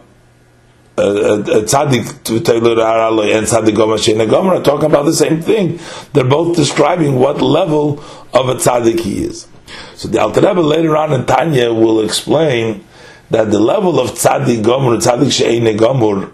[0.96, 5.78] tzaddik and tzaddik gomer sheina are talking about the same thing.
[6.12, 8.00] They're both describing what level
[8.34, 9.48] of a tzaddik he is.
[9.94, 12.84] So the Alter Rebbe later on in Tanya will explain
[13.30, 16.30] that the level of tzaddik gomer, tzaddik she'ene gomer,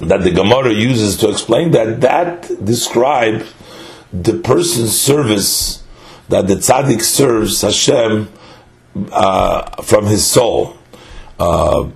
[0.00, 3.44] that the Gemara uses to explain that, that describe
[4.12, 5.82] the person's service
[6.28, 8.28] that the tzaddik serves Hashem
[9.10, 10.76] uh, from his soul.
[11.38, 11.90] Uh,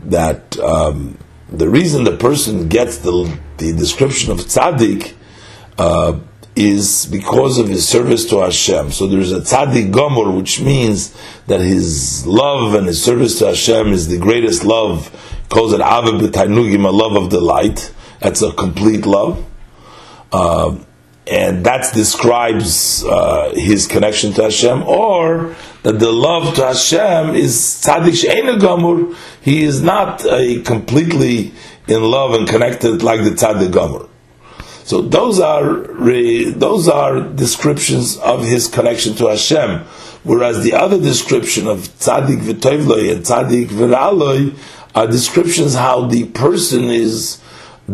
[0.00, 1.18] that um,
[1.48, 5.14] the reason the person gets the, the description of tzaddik
[5.78, 6.18] uh,
[6.54, 8.90] is because of his service to Hashem.
[8.90, 13.92] So there's a tzaddik gomor, which means that his love and his service to Hashem
[13.92, 15.10] is the greatest love.
[15.48, 17.94] Calls it ava b'tainugim, a love of delight.
[18.20, 19.44] That's a complete love.
[20.32, 20.78] Uh,
[21.26, 27.54] and that describes uh, his connection to Hashem, or that the love to Hashem is
[27.84, 29.16] tzaddik she'ena gomor.
[29.40, 31.52] He is not a completely
[31.86, 34.08] in love and connected like the tzaddik gomor.
[34.84, 35.86] So those are
[36.52, 39.80] those are descriptions of his connection to Hashem,
[40.24, 44.56] whereas the other description of tzaddik v'toivloi and tzaddik v'raloi
[44.94, 47.40] are descriptions how the person is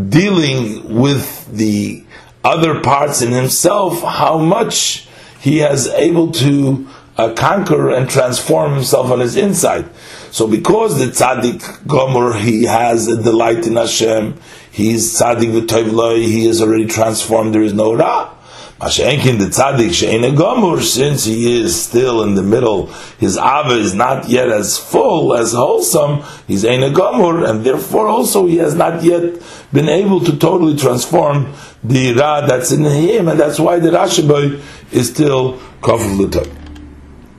[0.08, 2.04] dealing with the
[2.44, 5.08] other parts in himself, how much
[5.40, 9.88] he has able to uh, conquer and transform himself on his inside.
[10.30, 14.40] So because the tzaddik gomer he has a delight in Hashem,
[14.70, 18.34] he is tzaddik v'toivloi, he is already transformed, there is no ra.
[18.80, 22.88] Mashenkin the tzaddik she'ena gomur, since he is still in the middle,
[23.18, 28.46] his ava is not yet as full, as wholesome, he's ena gomur, and therefore also
[28.46, 29.40] he has not yet
[29.72, 31.54] been able to totally transform
[31.84, 34.60] the ra that's in him, and that's why the Rashaboy
[34.90, 36.63] is still kafel l'tov.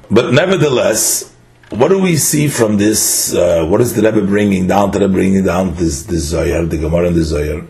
[0.10, 1.34] But nevertheless,
[1.70, 3.34] what do we see from this?
[3.34, 7.16] Uh, what is the Rebbe bringing down the bringing down this this the Gemara and
[7.16, 7.66] the Zohar,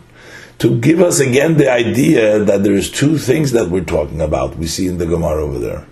[0.58, 4.56] to give us again the idea that there's two things that we're talking about.
[4.56, 5.86] We see in the Gemara over there.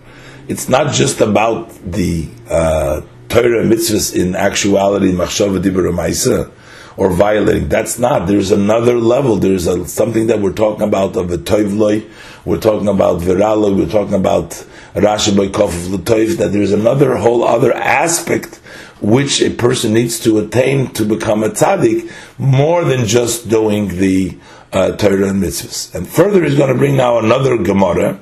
[0.46, 6.52] It's not just about the uh, Torah mitzvahs in actuality, machshava dibur
[6.96, 7.68] or violating.
[7.68, 8.28] That's not.
[8.28, 9.36] There's another level.
[9.36, 12.08] There's a, something that we're talking about of a toivloi.
[12.44, 13.76] We're talking about virala.
[13.76, 14.64] We're talking about
[14.94, 18.56] Rashi by Kof L'Toiv, that there's another whole other aspect
[19.00, 24.38] which a person needs to attain to become a tzaddik, more than just doing the
[24.72, 25.94] uh, Torah and mitzvahs.
[25.94, 28.20] And further, he's going to bring now another Gemara,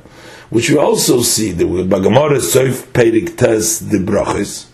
[0.51, 4.67] which we also see the Gemara Soif Perik Tes the Brachis.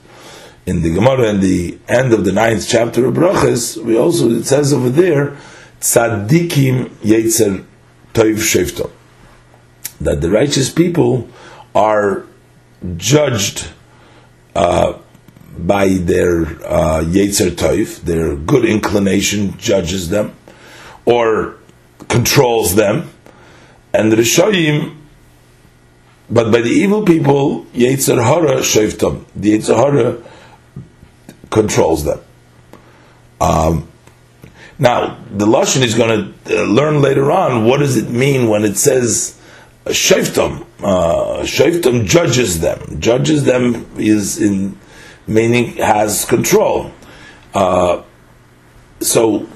[0.67, 4.45] In the Gemara, in the end of the ninth chapter of Brachis, we also it
[4.45, 5.37] says over there,
[5.81, 7.65] Tzaddikim Yetzer
[8.15, 8.91] Toiv Shefto
[10.01, 11.29] that the righteous people
[11.75, 12.27] are
[12.97, 13.69] judged
[14.55, 14.99] uh,
[15.57, 20.35] by their uh, Yetzer Toif, their good inclination judges them,
[21.05, 21.57] or
[22.09, 23.11] controls them,
[23.93, 24.97] and the Rishayim,
[26.31, 30.23] but by the evil people, Yetzer Hara Shoftam, the Yetzer Hara
[31.51, 32.21] controls them.
[33.41, 33.89] Um,
[34.79, 38.65] now, the Lashon is going to uh, learn later on what does it mean when
[38.65, 39.38] it says
[39.89, 40.65] Shoftam.
[40.81, 43.01] Uh, Shoftam judges them.
[43.01, 44.79] Judges them is in
[45.27, 46.93] meaning has control.
[47.55, 48.03] Uh,
[49.01, 49.49] so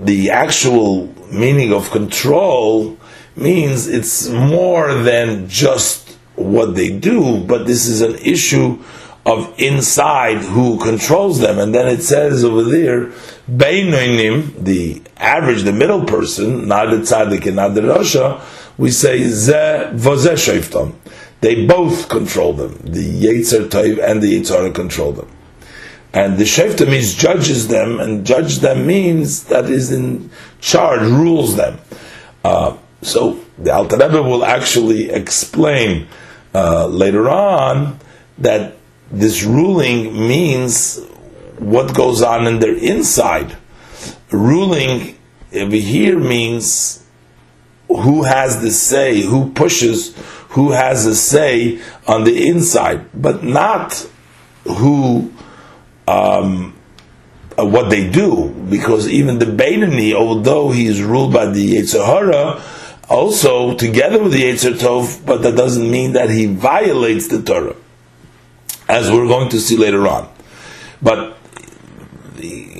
[0.00, 2.98] the actual meaning of control
[3.36, 8.82] means it's more than just what they do, but this is an issue
[9.24, 11.58] of inside who controls them.
[11.58, 13.06] And then it says over there,
[13.50, 18.40] Beinoinim, the average, the middle person, not the tzaddik and not the rasha,
[18.78, 20.94] we say ze vozeh
[21.40, 22.78] They both control them.
[22.82, 25.28] The Yetzer Tov and the Yetzer Hara control them.
[26.12, 31.56] And the Shefta means judges them, and judge them means that is in charge, rules
[31.56, 31.78] them.
[32.42, 36.08] Uh, so the Alter Rebbe will actually explain
[36.54, 37.98] uh, later on
[38.38, 38.76] that
[39.10, 40.98] this ruling means
[41.58, 43.56] what goes on in their inside.
[44.30, 45.18] Ruling
[45.52, 47.05] over here means
[47.88, 50.16] who has the say, who pushes,
[50.50, 54.06] who has a say on the inside, but not
[54.64, 55.32] who
[56.08, 56.76] um,
[57.58, 62.04] uh, what they do, because even the Beinoni, although he is ruled by the Yetzer
[62.04, 62.62] Hara,
[63.08, 67.76] also together with the Yetzer but that doesn't mean that he violates the Torah
[68.88, 70.28] as we're going to see later on.
[71.02, 71.35] But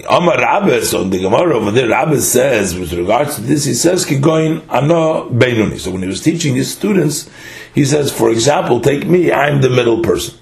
[0.09, 4.05] Amar Rabbe, so the Gemara over there, Rabbe says, with regards to this, he says,
[4.05, 5.79] Kigoin ano beinoni.
[5.79, 7.31] So when he was teaching his students,
[7.75, 10.39] he says, for example, take me, I'm the middle person.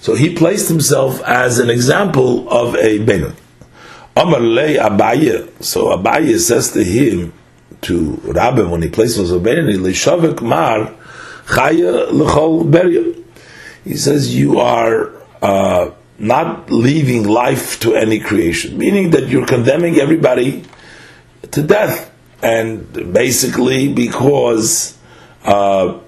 [0.00, 3.36] So he placed himself as an example of a beinoni.
[4.16, 5.62] Amar le Abaye.
[5.62, 7.32] So Abaye says to him,
[7.82, 10.94] to Rabbe, when he places himself as a beinoni, Lishavik mar
[11.46, 13.24] chaya l'chol beria
[13.84, 15.12] he says you are
[15.42, 20.64] uh, not leaving life to any creation, meaning that you're condemning everybody
[21.50, 22.12] to death,
[22.42, 24.96] and basically because
[25.44, 25.98] uh,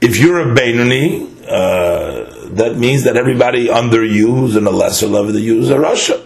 [0.00, 5.06] if you're a Beinoni, uh, that means that everybody under you who's in a lesser
[5.06, 6.24] level than you is a rasha.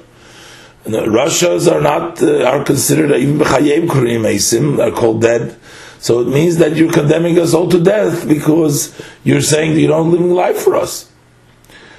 [0.84, 5.56] And Russians are not uh, are considered even b'chayim kurim are called dead
[6.04, 9.86] so it means that you're condemning us all to death because you're saying that you
[9.86, 11.10] don't live life for us.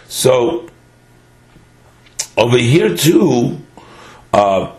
[0.08, 0.70] So
[2.38, 3.60] over here too,
[4.34, 4.74] uh,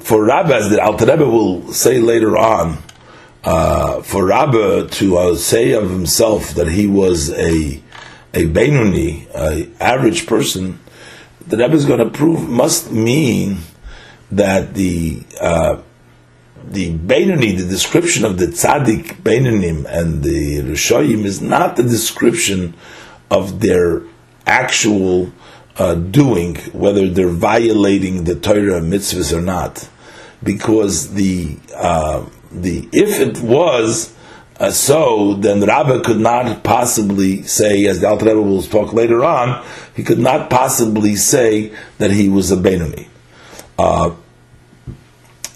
[0.00, 2.78] for rabbis, the Alter Rebbe will say later on,
[3.46, 7.80] uh, for Rabbi to uh, say of himself that he was a
[8.34, 10.80] a Beinoni, a average person,
[11.46, 13.58] the Rebbe is going to prove must mean
[14.32, 15.80] that the uh,
[16.64, 22.74] the Beinoni, the description of the tzaddik Beinonim and the Rishoyim is not the description
[23.30, 24.02] of their
[24.46, 25.32] actual
[25.76, 29.88] uh, doing, whether they're violating the Torah mitzvahs or not,
[30.42, 34.14] because the uh, the if it was
[34.58, 38.94] uh, so, then the Rabbi could not possibly say, as the Alter Rebbe will talk
[38.94, 39.62] later on,
[39.94, 43.08] he could not possibly say that he was a Benoni.
[43.78, 44.14] Uh,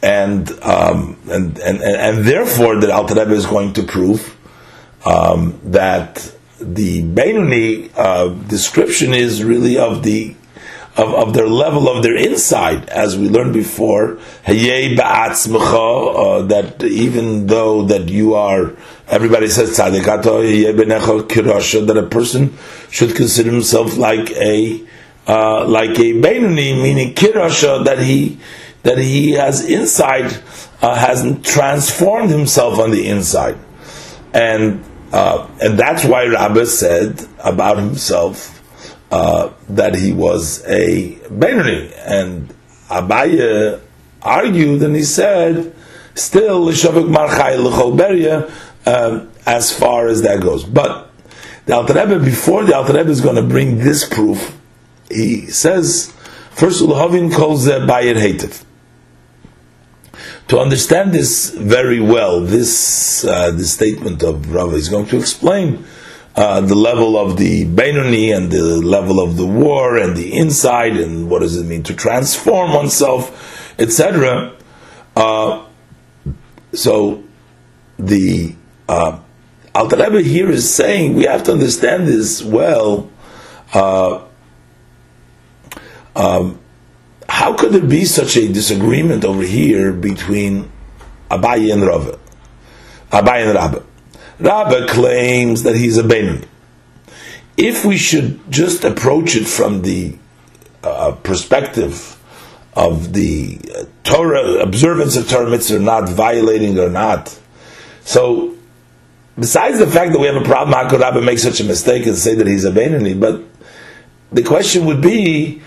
[0.03, 4.37] and um, and, and and therefore the Alter Rebbe is going to prove
[5.05, 10.37] um, that the Beinoni uh, description is really of the
[10.97, 14.19] of, of their level of their inside, as we learned before,
[16.09, 18.75] uh, that even though that you are,
[19.09, 19.77] everybody says
[21.87, 22.59] that a person
[22.91, 24.85] should consider himself like a
[25.27, 28.39] uh, like a Beinoni, meaning kirasha, that he
[28.83, 30.43] that he has inside
[30.83, 33.57] uh, hasn't transformed himself on the inside,
[34.35, 38.57] and uh, and that's why Rabbi said about himself
[39.11, 42.55] uh, that he was a Beinoni, and
[42.89, 43.81] Abaye
[44.23, 45.75] argued and he said
[46.15, 47.57] still l'shavik marchai
[47.97, 48.51] beria
[48.87, 51.11] um, as far as that goes, but
[51.67, 54.57] the Alter Rebbe before the Alter Rebbe is going to bring this proof,
[55.11, 56.13] he says
[56.53, 58.65] first Ulhavin calls the Bayer Hativ.
[60.51, 65.85] To understand this very well, this uh, the statement of Rava is going to explain
[66.35, 70.97] uh, the level of the Benoni and the level of the war and the inside
[70.97, 74.57] and what does it mean to transform oneself, etc.
[75.15, 75.67] Uh,
[76.73, 77.23] so
[77.97, 78.57] the
[78.89, 79.21] uh,
[79.73, 83.09] Alter Rebbe here is saying we have to understand this well.
[83.73, 84.25] Uh,
[86.17, 86.60] um,
[87.31, 90.69] how could there be such a disagreement over here between
[91.31, 92.19] Abaye and Rava?
[93.13, 93.85] Abaye and Rabba.
[94.41, 96.49] Rabba claims that he's a Benoni.
[97.57, 100.19] If we should just approach it from the
[100.83, 102.19] uh, perspective
[102.75, 107.39] of the uh, Torah observance of Torah mitzvah, not violating or not,
[108.03, 108.57] so
[109.39, 112.07] besides the fact that we have a problem, how could Rabbi make such a mistake
[112.07, 113.15] and say that he's a Benoni?
[113.15, 113.45] But
[114.33, 115.63] the question would be,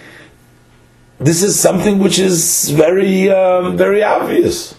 [1.23, 4.75] this is something which is very, um, very obvious.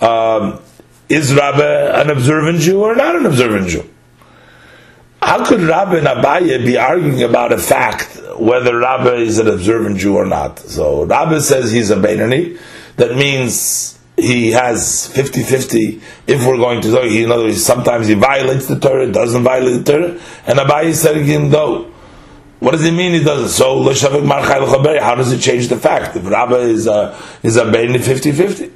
[0.00, 0.60] Um,
[1.08, 3.88] is Rabbi an observant Jew or not an observant Jew?
[5.20, 9.98] How could Rabbi and Abaye be arguing about a fact whether Rabbi is an observant
[9.98, 10.58] Jew or not?
[10.58, 12.56] So Rabbi says he's a Benoni.
[12.96, 17.04] That means he has 50-50 if we're going to talk.
[17.04, 21.24] In other words, sometimes he violates the Torah, doesn't violate the Torah, and Abaye telling
[21.24, 21.89] him no.
[22.60, 23.48] What does it mean he doesn't?
[23.48, 26.14] So how does it change the fact?
[26.14, 28.70] If Rabbi is a is a Benoni 50-50?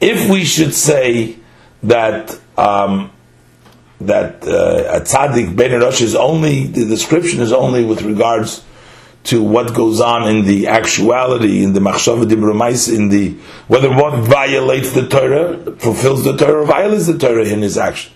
[0.00, 1.36] If we should say
[1.82, 3.10] that um,
[4.02, 8.64] that uh, a tzaddik ben rosh is only the description is only with regards
[9.24, 13.30] to what goes on in the actuality, in the machshava dibramais, in the
[13.66, 18.12] whether one violates the Torah, fulfills the Torah, or violates the Torah in his action,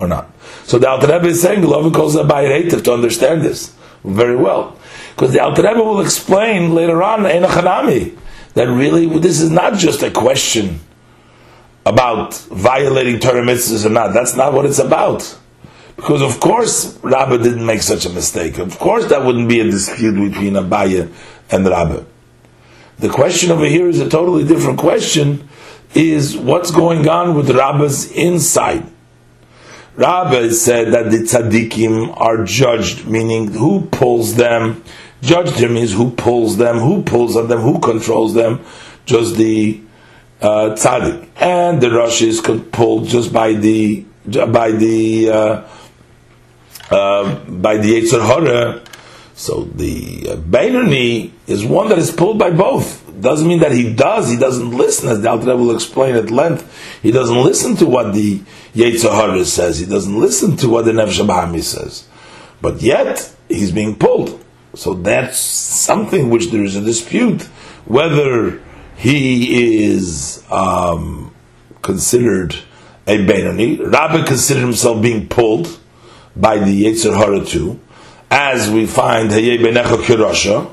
[0.00, 0.30] or not.
[0.64, 3.74] So the Alter Rebbe is saying, "Love calls a bayretiv to understand this
[4.04, 4.76] very well,
[5.14, 8.16] because the Alter Rebbe will explain later on in Enochanami
[8.54, 10.80] that really this is not just a question
[11.86, 14.12] about violating Torah mitzvahs or not.
[14.12, 15.38] That's not what it's about.
[15.96, 18.58] Because of course Rabbi didn't make such a mistake.
[18.58, 21.12] Of course that wouldn't be a dispute between Abaye
[21.50, 22.02] and Rabbi.
[22.98, 25.48] The question over here is a totally different question,
[25.94, 28.86] is what's going on with Rabbi's inside.
[30.00, 34.82] Rabbi said that the tzaddikim are judged, meaning who pulls them.
[35.20, 38.64] Judged them means who pulls them, who pulls on them, who controls them.
[39.04, 39.78] Just the
[40.40, 45.68] uh, tzaddik, and the rush is pulled just by the by the uh,
[46.90, 48.82] uh, by the Yetzer Hara.
[49.34, 52.99] So the uh, Beinoni is one that is pulled by both.
[53.20, 54.30] Doesn't mean that he does.
[54.30, 57.00] He doesn't listen, as the Alter will explain at length.
[57.02, 58.40] He doesn't listen to what the
[58.74, 59.78] Yetzer Hara says.
[59.78, 62.08] He doesn't listen to what the Nefesh Bahami says.
[62.60, 64.42] But yet he's being pulled.
[64.74, 67.42] So that's something which there is a dispute
[67.86, 68.62] whether
[68.96, 71.34] he is um,
[71.82, 72.54] considered
[73.06, 73.76] a Benoni.
[73.76, 75.78] Rabbi considered himself being pulled
[76.36, 77.80] by the Yetzer Hara too,
[78.30, 80.72] as we find Hayei Benecha Kirasha,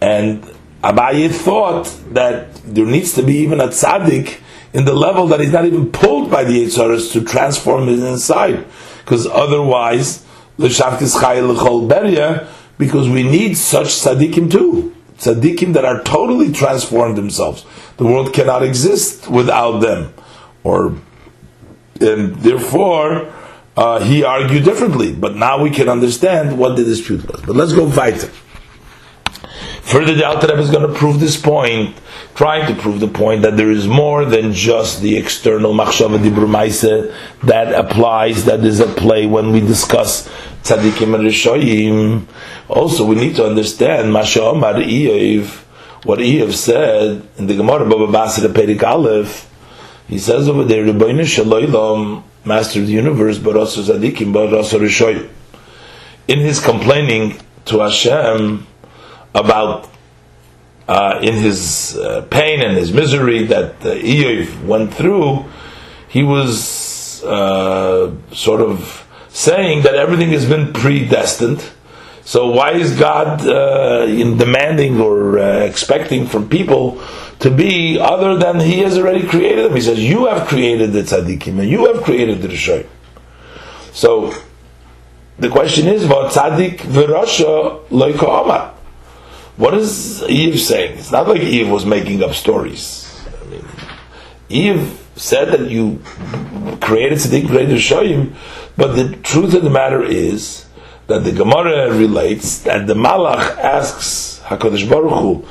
[0.00, 0.44] and
[0.82, 4.40] Abaye thought that there needs to be even a tzaddik
[4.72, 8.64] in the level that he's not even pulled by the Yetzaras to transform his inside,
[8.98, 10.24] because otherwise,
[10.58, 17.16] l'shavkis chayil l'chol beria, because we need such tzaddikim too tzaddikim that are totally transformed
[17.16, 17.64] themselves.
[17.96, 20.14] The world cannot exist without them,
[20.62, 20.96] or
[22.00, 23.32] and therefore
[23.76, 25.12] uh, he argued differently.
[25.12, 27.42] But now we can understand what the dispute was.
[27.42, 28.30] But let's go weiter.
[29.88, 31.96] Further, the Alter Rebbe is going to prove this point,
[32.34, 37.10] trying to prove the point that there is more than just the external machshava dibur
[37.44, 40.28] that applies, that is at play when we discuss
[40.62, 42.26] tzaddikim and rishoyim.
[42.68, 45.64] Also, we need to understand Masha Omar Eiv,
[46.04, 49.50] what Eiv said in the Gemara Baba Basra Perik Aleph.
[50.06, 54.78] He says over there, Rebbeinu Shaloilam, Master of the Universe, but also tzaddikim, but also
[54.78, 55.30] rishoyim.
[56.28, 58.66] In his complaining to Hashem
[59.34, 59.90] about
[60.88, 65.44] uh, in his uh, pain and his misery that uh, went through,
[66.08, 71.62] he was uh, sort of saying that everything has been predestined.
[72.22, 77.02] So why is God uh, demanding or uh, expecting from people
[77.40, 79.74] to be other than He has already created them?
[79.74, 82.86] He says, "You have created the tzaddikim and you have created the rishoy."
[83.92, 84.34] So
[85.38, 88.74] the question is, "What tzaddik v'rasha loika amar?"
[89.58, 90.98] What is Eve saying?
[90.98, 93.12] It's not like Eve was making up stories.
[93.42, 93.64] I mean,
[94.48, 96.00] Eve said that you
[96.80, 98.34] created tzaddik, created rishoyim,
[98.76, 100.66] but the truth of the matter is
[101.08, 105.44] that the Gemara relates that the Malach asks Hakadosh Baruch Hu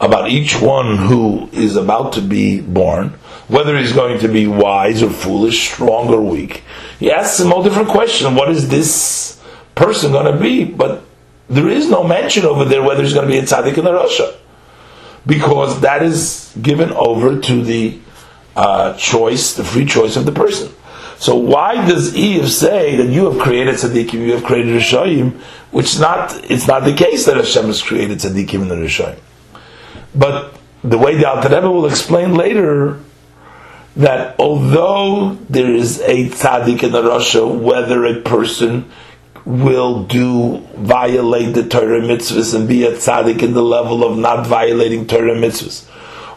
[0.00, 3.10] about each one who is about to be born,
[3.46, 6.64] whether he's going to be wise or foolish, strong or weak.
[6.98, 8.34] He asks him all different questions.
[8.34, 9.40] What is this
[9.76, 10.64] person going to be?
[10.64, 11.04] But
[11.48, 13.92] there is no mention over there whether he's going to be a tzaddik in the
[13.92, 14.36] Rasha,
[15.26, 17.98] because that is given over to the
[18.56, 20.72] uh, choice, the free choice of the person.
[21.18, 25.32] So why does Eve say that you have created tzaddikim, you have created rishayim,
[25.70, 29.18] which not it's not the case that Hashem has created tzaddikim and the rishayim.
[30.14, 33.00] But the way the Alter Rebbe will explain later
[33.96, 38.90] that although there is a tzaddik in the Rasha, whether a person
[39.44, 44.46] will do violate the Torah mitzvahs and be a tzaddik in the level of not
[44.46, 45.88] violating Torah mitzvahs,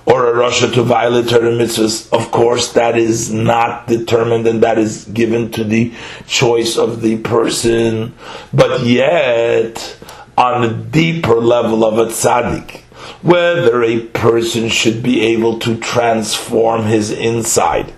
[0.05, 4.77] or a Rasha to violate Torah mitzvahs, of course, that is not determined and that
[4.77, 5.93] is given to the
[6.25, 8.13] choice of the person.
[8.53, 9.97] But yet,
[10.37, 12.81] on a deeper level of a tzaddik,
[13.21, 17.91] whether a person should be able to transform his inside,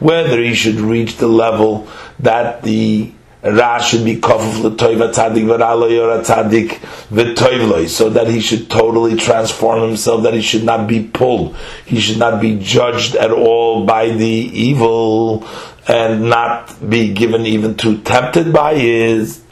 [0.00, 1.86] whether he should reach the level
[2.18, 3.12] that the
[3.44, 6.78] Ra should be kofuf l'toiva tzadik v'ralo yora tzadik
[7.10, 12.00] v'toivloi, so that he should totally transform himself, that he should not be pulled, he
[12.00, 15.46] should not be judged at all by the evil,
[15.86, 19.42] and not be given even to tempted by his.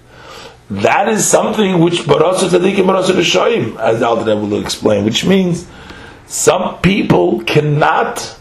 [0.70, 5.66] That is something which Barasa Tzadikim Barasa Rishoyim, as Alter will explain, which means
[6.26, 8.38] some people cannot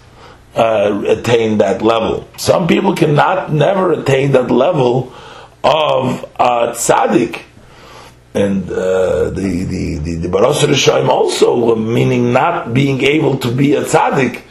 [0.56, 2.26] uh, attain that level.
[2.38, 5.12] Some people cannot never attain that level
[5.64, 7.44] of a tzaddik.
[8.34, 13.84] And uh, the the the, the Baros also, meaning not being able to be a
[13.84, 14.44] tzaddik,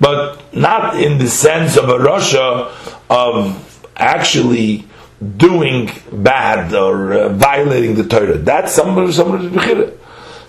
[0.00, 2.72] but not in the sense of a Rasha
[3.10, 4.86] of actually
[5.36, 8.38] doing bad or uh, violating the Torah.
[8.38, 9.92] That's somebody somebody's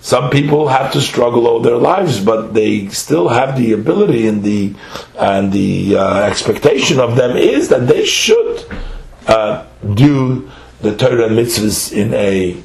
[0.00, 4.42] Some people have to struggle all their lives, but they still have the ability and
[4.42, 4.74] the
[5.18, 8.64] and the uh, expectation of them is that they should
[9.28, 10.50] uh, do
[10.80, 12.56] the Torah mitzvahs in a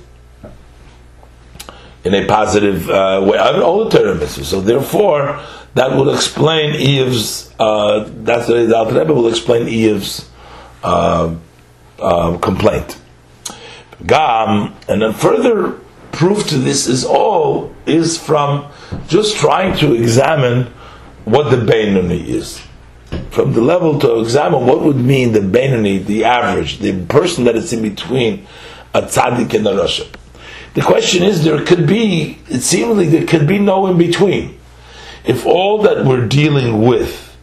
[2.03, 3.37] in a positive uh, way.
[3.37, 4.45] All the Torah mitzvahs.
[4.45, 5.41] So therefore,
[5.75, 7.53] that will explain Eve's.
[7.59, 10.29] Uh, that's the the Rebbe will explain Eve's
[10.83, 11.35] uh,
[11.99, 12.99] uh, complaint.
[14.05, 15.79] Gam, and then further
[16.11, 18.71] proof to this is all is from
[19.07, 20.65] just trying to examine
[21.25, 22.61] what the Beinoni is
[23.31, 27.55] from the level to examine what would mean the Beinoni, the average, the person that
[27.55, 28.45] is in between
[28.93, 30.07] a tzaddik and a rasha.
[30.73, 34.59] The question is, there could be, it seemingly there could be no in between.
[35.25, 37.35] If all that we're dealing with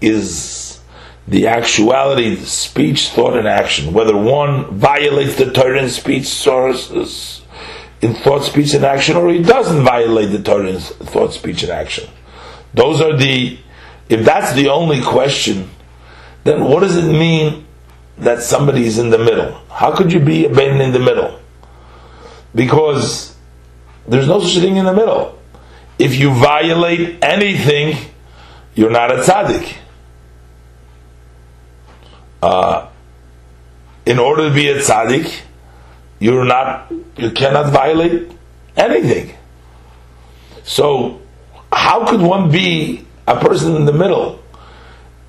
[0.00, 0.80] is
[1.28, 7.42] the actuality, the speech, thought, and action, whether one violates the Torah in speech sources,
[8.00, 11.70] in thought, speech, and action, or he doesn't violate the Torah in thought, speech, and
[11.70, 12.08] action.
[12.74, 13.58] Those are the
[14.10, 15.70] if that's the only question,
[16.42, 17.64] then what does it mean
[18.18, 19.52] that somebody is in the middle?
[19.70, 21.38] How could you be a ben in the middle?
[22.52, 23.36] Because
[24.08, 25.38] there's no such thing in the middle.
[25.96, 27.96] If you violate anything,
[28.74, 29.76] you're not a tzaddik.
[32.42, 32.88] Uh,
[34.06, 35.40] in order to be a tzaddik,
[36.18, 38.32] you're not, you cannot violate
[38.76, 39.36] anything.
[40.64, 41.20] So,
[41.72, 44.42] how could one be a person in the middle.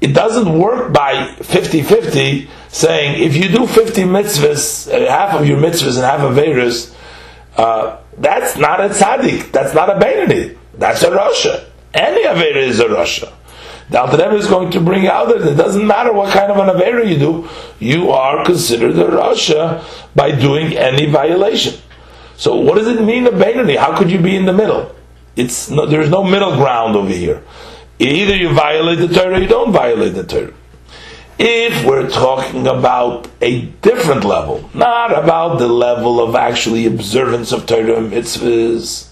[0.01, 5.59] It doesn't work by 50-50 saying if you do 50 mitzvahs, uh, half of your
[5.59, 6.93] mitzvahs and half of Averis,
[7.57, 11.65] uh, that's not a tzaddik, that's not a Beinoni, that's a Rasha.
[11.93, 13.31] Any Avera is a Rasha.
[13.89, 16.73] The Alter is going to bring out that it doesn't matter what kind of an
[16.73, 17.49] Avera you do,
[17.79, 19.83] you are considered a Rasha
[20.15, 21.79] by doing any violation.
[22.37, 23.75] So what does it mean a?
[23.75, 24.95] How could you be in the middle?
[25.35, 27.43] It's no, there's no middle ground over here.
[28.01, 30.53] Either you violate the Torah or you don't violate the Torah.
[31.37, 37.67] If we're talking about a different level, not about the level of actually observance of
[37.67, 39.07] Torah and mitzvahs,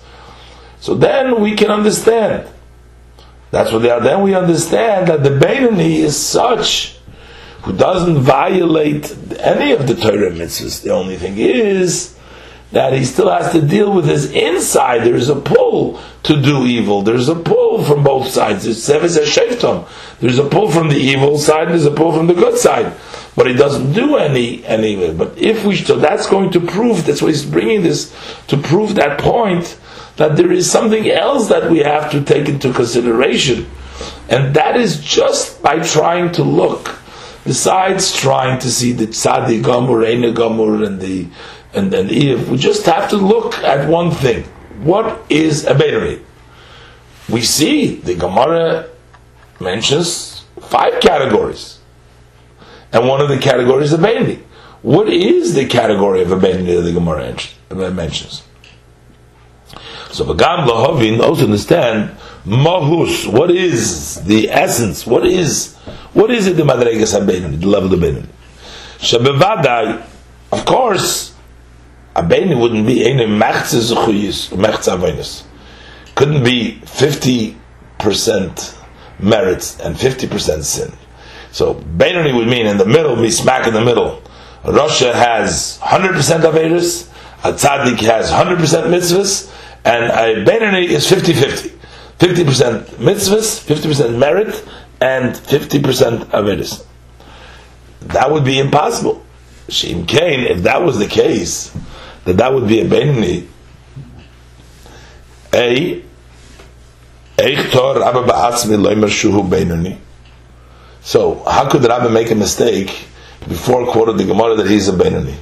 [0.79, 2.49] so then we can understand.
[3.51, 4.01] That's what they are.
[4.01, 6.97] Then we understand that the Beinoni is such
[7.61, 10.81] who doesn't violate any of the Torah mitzvahs.
[10.81, 12.17] The only thing is
[12.71, 14.99] that he still has to deal with his inside.
[14.99, 17.01] There is a pull to do evil.
[17.01, 18.63] There's a pull from both sides.
[18.63, 21.69] There's There's a pull from the evil side.
[21.69, 22.93] There's a pull from the good side.
[23.35, 25.13] But he doesn't do any any.
[25.13, 27.05] But if we so that's going to prove.
[27.05, 28.13] That's why he's bringing this
[28.47, 29.77] to prove that point
[30.17, 33.69] that there is something else that we have to take into consideration,
[34.27, 36.98] and that is just by trying to look.
[37.49, 41.27] Besides trying to see the tzadi gamur, and the
[41.73, 44.43] and then if we just have to look at one thing.
[44.83, 46.21] What is a Beinoni?
[47.27, 48.89] We see the Gemara
[49.59, 51.79] mentions five categories.
[52.93, 54.43] And one of the categories is a Beinoni.
[54.83, 58.43] What is the category of a Beinoni that the Gemara mentions?
[60.11, 65.05] So Vagam Lahovin also understand Mahus, what is the essence?
[65.05, 65.75] What is
[66.13, 68.27] what is it the Madregas HaBeinoni, the level of Beinoni?
[68.99, 70.03] Shebevadai,
[70.51, 71.35] of course,
[72.15, 75.43] a Beinoni wouldn't be any Mechze Zechuyis, Mechze Avonis.
[76.15, 77.55] Couldn't be 50%
[79.19, 80.91] merits and 50% sin.
[81.51, 84.21] So Beinoni would mean in the middle, be smack in the middle.
[84.63, 87.09] Rasha has 100% Averis,
[87.43, 89.53] a Tzaddik has 100% mitzvahs,
[89.85, 91.69] and a Beinoni is 50-50.
[91.69, 91.78] 50%
[92.19, 94.65] mitzvahs, 50% merit,
[95.01, 96.85] and 50% avedis.
[98.01, 99.23] That would be impossible.
[99.67, 101.75] Shim Kain, if that was the case,
[102.25, 103.47] that that would be a Beinoni.
[105.53, 106.03] A
[107.37, 109.97] Eichtor Rabba Ba'atzmi Loimer Shuhu Beinoni.
[111.01, 113.07] So, how could Rabbi make a mistake
[113.47, 115.35] before quoted the Gemara that he's a Beinoni?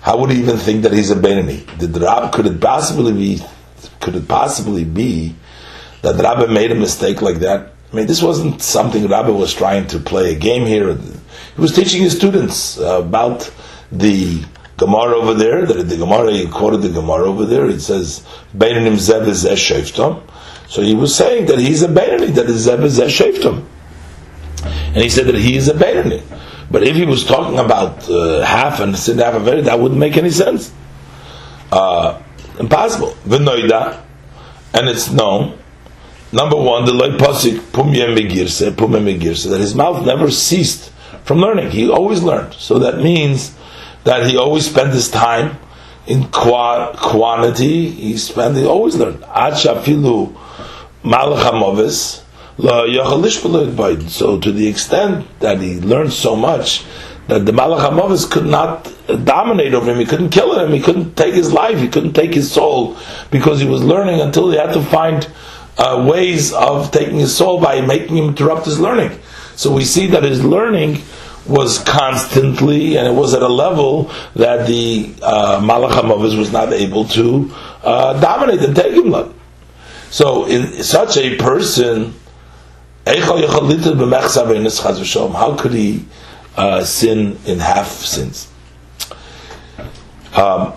[0.00, 1.78] How would he even think that he's a Beinoni?
[1.78, 3.42] Did Rab, could it possibly be,
[4.00, 5.34] could it possibly be
[6.04, 7.72] that Rabbi made a mistake like that?
[7.92, 10.94] I mean, this wasn't something Rabbi was trying to play a game here.
[10.94, 13.52] He was teaching his students about
[13.92, 14.44] the
[14.76, 15.64] Gemara over there.
[15.66, 17.66] The, the Gemara, he quoted the Gemara over there.
[17.66, 18.26] It says,
[18.56, 19.42] Beinonim Zev is
[20.72, 23.64] So he was saying that he's a Beinoni, that is Zev is Sheftom.
[24.64, 26.22] And he said that he is a Beinoni.
[26.70, 30.00] But if he was talking about uh, half and sin half of it, that wouldn't
[30.00, 30.72] make any sense.
[31.70, 32.20] Uh,
[32.58, 33.14] impossible.
[33.26, 34.02] V'noida,
[34.72, 35.58] and it's known
[36.34, 40.90] Number one, the loy pasik pumye megirse, pume megirse, that his mouth never ceased
[41.22, 41.70] from learning.
[41.70, 42.54] He always learned.
[42.54, 43.56] So that means
[44.02, 45.56] that he always spent his time
[46.08, 47.88] in qua- quantity.
[47.88, 49.22] He spent, he always learned.
[49.22, 50.34] Ad shafilu
[51.04, 52.24] malachamovis,
[54.10, 56.84] so to the extent that he learned so much
[57.26, 58.92] that the Malach could not
[59.24, 62.32] dominate over him, he couldn't kill him, he couldn't take his life, he couldn't take
[62.34, 62.96] his soul
[63.30, 65.28] because he was learning until he had to find
[65.78, 69.18] uh, ways of taking his soul by making him interrupt his learning.
[69.56, 71.02] So we see that his learning
[71.46, 77.04] was constantly, and it was at a level that the uh, Malach was not able
[77.08, 77.52] to
[77.82, 79.14] uh, dominate and take him.
[80.10, 82.14] So, in such a person,
[83.06, 83.36] how
[85.56, 86.04] could he
[86.56, 88.48] uh, sin in half sins?
[90.34, 90.72] Um,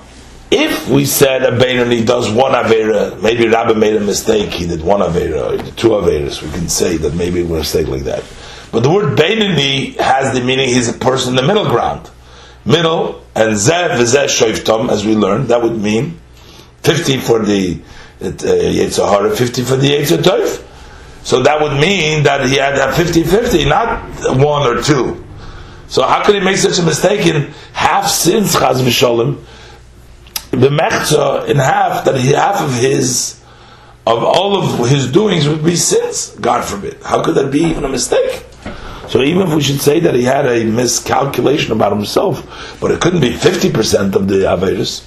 [0.49, 4.81] if we said a Beinoni does one Avera, maybe Rabbi made a mistake, he did
[4.81, 8.03] one Avera, or two Averas, we can say that maybe it was a mistake like
[8.03, 8.23] that.
[8.71, 12.09] But the word Beinoni has the meaning he's a person in the middle ground.
[12.65, 16.19] Middle, and Zev Zeh Shoiftom, as we learned, that would mean
[16.83, 17.79] 50 for the
[18.21, 20.63] uh, Yetzirah, 50 for the Yetzirah
[21.23, 25.23] So that would mean that he had a 50-50, not one or two.
[25.87, 29.41] So how could he make such a mistake in half sins, Chaz V'Sholem,
[30.59, 33.41] the mechza in half that he, half of his
[34.05, 36.29] of all of his doings would be sins.
[36.39, 36.97] God forbid.
[37.03, 38.45] How could that be even a mistake?
[39.09, 43.01] So even if we should say that he had a miscalculation about himself, but it
[43.01, 45.05] couldn't be fifty percent of the averus.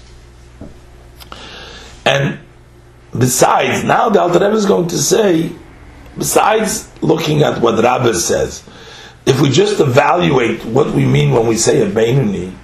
[2.04, 2.38] And
[3.16, 5.52] besides, now the Alter Rebbe is going to say,
[6.16, 8.64] besides looking at what Rabbi says,
[9.26, 12.54] if we just evaluate what we mean when we say a Beinoni,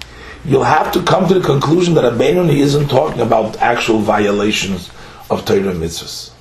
[0.47, 4.89] you'll have to come to the conclusion that a isn't talking about actual violations
[5.29, 6.31] of Torah mitzvahs.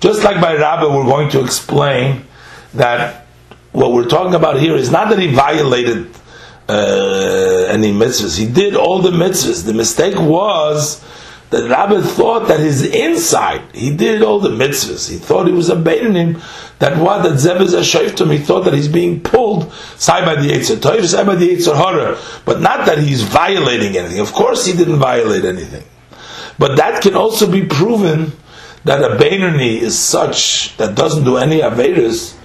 [0.00, 2.26] Just like by Rabbi, we're going to explain
[2.74, 3.26] that
[3.72, 6.10] what we're talking about here is not that he violated
[6.68, 8.38] uh, any mitzvahs.
[8.38, 9.64] He did all the mitzvahs.
[9.64, 11.02] The mistake was
[11.54, 15.08] that Rabbi thought that his inside, he did all the mitzvahs.
[15.08, 16.40] He thought he was abandoning
[16.80, 17.82] that what that Zeb is a.
[17.84, 21.76] He thought that he's being pulled side by the Yetzer Tov, side by the Yetzer
[21.76, 24.18] Hara, but not that he's violating anything.
[24.18, 25.84] Of course, he didn't violate anything,
[26.58, 28.32] but that can also be proven
[28.82, 32.36] that a Beinoni is such that doesn't do any Avedas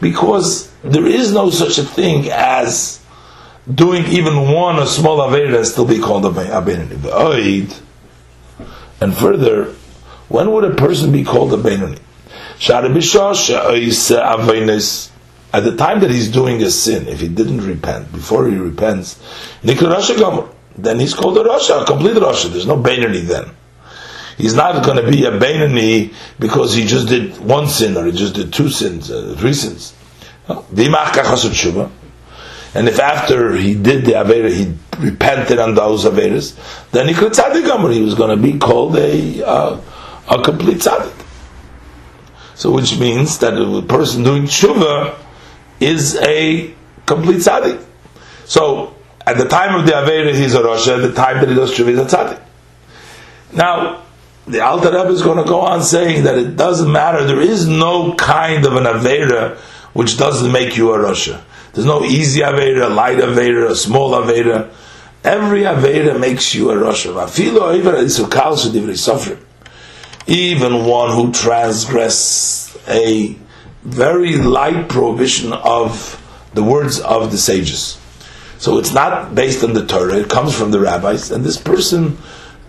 [0.00, 3.04] because there is no such a thing as
[3.72, 7.82] doing even one a small Aveda still be called a Beinoni.
[9.00, 9.74] And further,
[10.28, 11.98] when would a person be called a Benoni?
[15.54, 19.20] At the time that he's doing a sin, if he didn't repent, before he repents,
[19.62, 19.76] then
[20.98, 22.50] he's called a Rasha, a complete Rasha.
[22.50, 23.50] There's no Benoni then.
[24.36, 28.12] He's not going to be a Benoni because he just did one sin or he
[28.12, 29.94] just did two sins, uh, three sins.
[32.74, 36.58] And if after he did the Avera, he repented on those Averas,
[36.90, 37.90] then he could tzaddik Amr.
[37.90, 39.80] He was going to be called a, uh,
[40.28, 41.24] a complete tzaddik.
[42.56, 45.16] So which means that a person doing tshuva
[45.78, 46.74] is a
[47.06, 47.84] complete tzaddik.
[48.44, 48.94] So
[49.24, 50.88] at the time of the Avera, he's a Rosh.
[50.88, 52.40] At the time that he does tshuva, he's a tzaddik.
[53.52, 54.02] Now,
[54.46, 57.24] the Alter Rebbe is going to go on saying that it doesn't matter.
[57.24, 59.56] There is no kind of an avera
[59.94, 61.40] which doesn't make you a rasha.
[61.74, 64.70] There's no easy avera, light avera, a small avera.
[65.24, 67.12] Every avera makes you a rasha.
[70.26, 73.36] Even one who transgress a
[73.82, 76.20] very light prohibition of
[76.54, 77.98] the words of the sages.
[78.58, 82.16] So it's not based on the Torah, it comes from the rabbis, and this person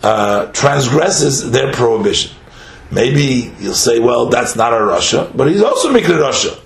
[0.02, 2.36] uh, transgresses their prohibition.
[2.92, 6.60] Maybe you'll say, well, that's not a rasha, but he's also making a rasha.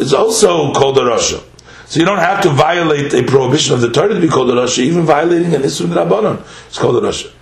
[0.00, 1.44] It's also called a rasha.
[1.86, 4.54] So you don't have to violate a prohibition of the Torah to be called a
[4.54, 6.40] rasha, even violating an Isra Rabbanon.
[6.68, 7.32] It's called a rasha.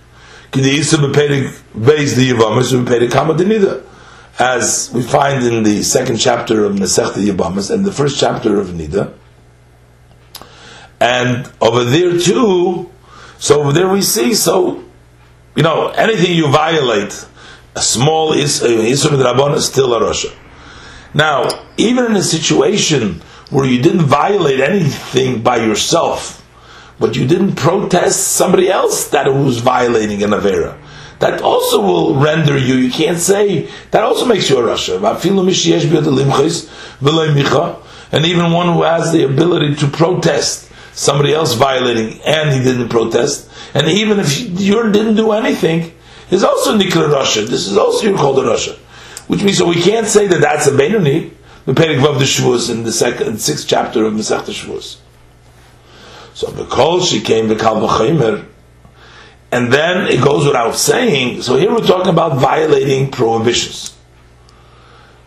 [4.41, 8.69] As we find in the second chapter of Masechta Yavamas and the first chapter of
[8.69, 9.13] Nida,
[11.01, 12.91] and over there too,
[13.39, 14.83] so over there we see, so,
[15.55, 17.27] you know, anything you violate,
[17.77, 20.35] a small uh, Isra Rabbanon is still a rasha.
[21.15, 26.45] Now, even in a situation where you didn't violate anything by yourself,
[27.01, 30.77] but you didn't protest somebody else that was violating an Avera,
[31.21, 34.99] that also will render you, you can't say, that also makes you a rasha.
[38.11, 42.89] And even one who has the ability to protest somebody else violating and he didn't
[42.89, 45.93] protest, and even if you didn't do anything,
[46.31, 47.47] is also Nikla rasha.
[47.47, 48.79] This is also you're called a rasha
[49.29, 51.31] which means so we can't say that that's a Beinoni,
[51.67, 54.99] the Perik Vav the Shavuos in the second, sixth chapter of Masech Shavuos.
[56.35, 58.47] So because she came to Kalvachimer,
[59.51, 61.43] and then it goes without saying.
[61.43, 63.97] So here we're talking about violating prohibitions.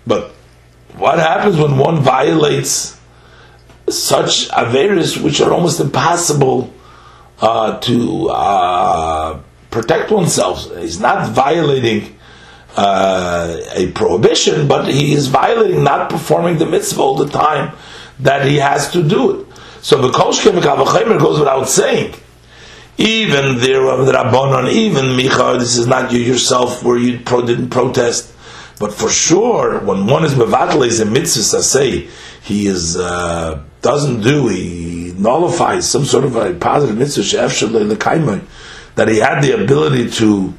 [0.05, 0.31] But
[0.95, 2.99] what happens when one violates
[3.89, 6.73] such averis which are almost impossible
[7.39, 9.39] uh, to uh,
[9.69, 10.75] protect oneself?
[10.77, 12.15] He's not violating
[12.75, 17.75] uh, a prohibition, but he is violating not performing the mitzvah all the time
[18.19, 19.47] that he has to do it.
[19.81, 20.61] So the Kolshkem
[21.19, 22.15] goes without saying.
[22.97, 27.69] Even there the Rabbanon, even Micha, this is not you yourself where you pro- didn't
[27.69, 28.31] protest.
[28.79, 32.09] But for sure, when one is mevatel is a mitzvah say
[32.43, 38.41] he is uh, doesn't do, he nullifies some sort of a positive mitzvah
[38.95, 40.53] that he had the ability to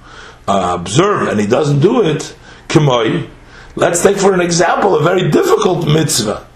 [0.46, 2.34] uh, observe and he doesn't do it,
[2.68, 3.28] kimoi,
[3.76, 6.46] let's take for an example a very difficult mitzvah.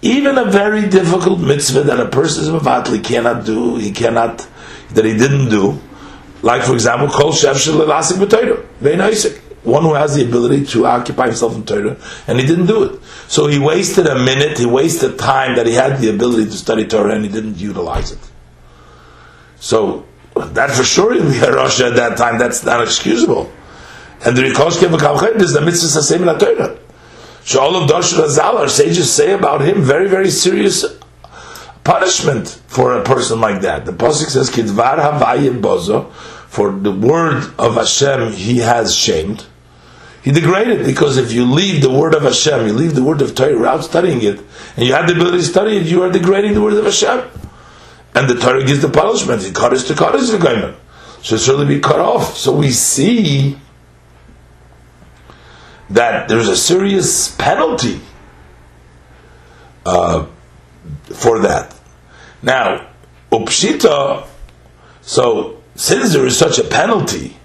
[0.00, 4.46] Even a very difficult mitzvah that a person is mavatli cannot do, he cannot,
[4.90, 5.80] that he didn't do,
[6.42, 9.00] like for example, kol shef shelilasik b'toyra, vein
[9.64, 13.02] one who has the ability to occupy himself in Torah, and he didn't do it.
[13.28, 16.86] So he wasted a minute, he wasted time that he had the ability to study
[16.86, 18.18] Torah, and he didn't utilize it.
[19.60, 20.06] So
[20.40, 22.38] that for sure be a Rosh at that time.
[22.38, 23.50] That's not excusable.
[24.24, 26.78] And the Rikosh Kevakavchet is the mitzvah sasem in Torah.
[27.44, 30.84] So all of Darshan Azal, our sages say about him very, very serious
[31.84, 33.86] punishment for a person like that.
[33.86, 39.46] The Pasuk says, Kidvar Havayim Bozo, for the word of Hashem he has shamed.
[40.22, 43.34] He degraded because if you leave the word of Hashem, you leave the word of
[43.34, 44.40] Torah without studying it,
[44.76, 47.30] and you have the ability to study it, you are degrading the word of Hashem
[48.18, 49.44] and the Torah gives the punishment.
[49.44, 50.74] He cut us to cut us the
[51.22, 52.36] Should certainly be cut off.
[52.36, 53.56] So we see
[55.88, 58.00] that there's a serious penalty
[59.86, 60.26] uh,
[61.04, 61.76] for that.
[62.42, 62.88] Now,
[63.30, 64.26] upshita.
[65.00, 67.37] So since there is such a penalty,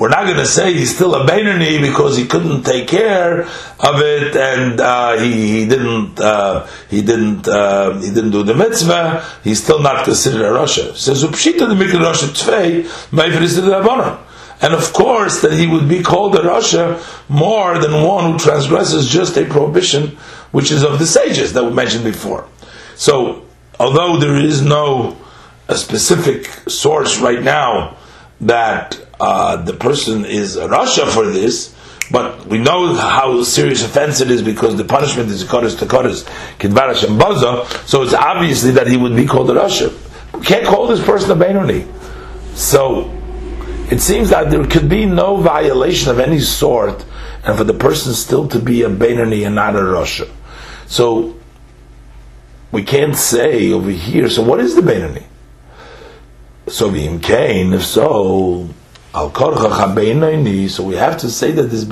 [0.00, 4.00] we're not going to say he's still a Beinoni because he couldn't take care of
[4.00, 9.22] it and uh, he, he, didn't uh, he didn't uh, he didn't do the mitzvah.
[9.44, 10.96] He's still not considered a rasha.
[10.96, 14.30] Says upshita the mikra rasha tvei ma'ifris the
[14.62, 16.98] and of course that he would be called a rasha
[17.28, 20.16] more than one who transgresses just a prohibition
[20.50, 22.48] which is of the sages that we mentioned before.
[22.96, 23.44] So
[23.78, 25.18] although there is no
[25.68, 27.98] a specific source right now
[28.40, 31.74] that uh, the person is a rasha for this,
[32.10, 36.24] but we know how serious offense it is because the punishment is kodesh to kodesh,
[36.58, 37.66] kidvarash and baza.
[37.86, 39.92] So it's obviously that he would be called a rasha.
[40.32, 41.86] We can't call this person a beinoni.
[42.56, 43.10] So
[43.90, 47.04] it seems that there could be no violation of any sort,
[47.44, 50.30] and for the person still to be a beinoni and not a rasha.
[50.86, 51.36] So
[52.72, 54.30] we can't say over here.
[54.30, 55.24] So what is the beinoni?
[56.68, 58.68] So kain, if so,
[59.14, 61.84] al korcha so we have to say that this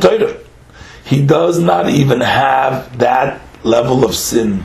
[0.00, 0.44] toider.
[1.04, 4.64] He does not even have that level of sin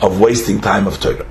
[0.00, 1.26] of wasting time of Torah.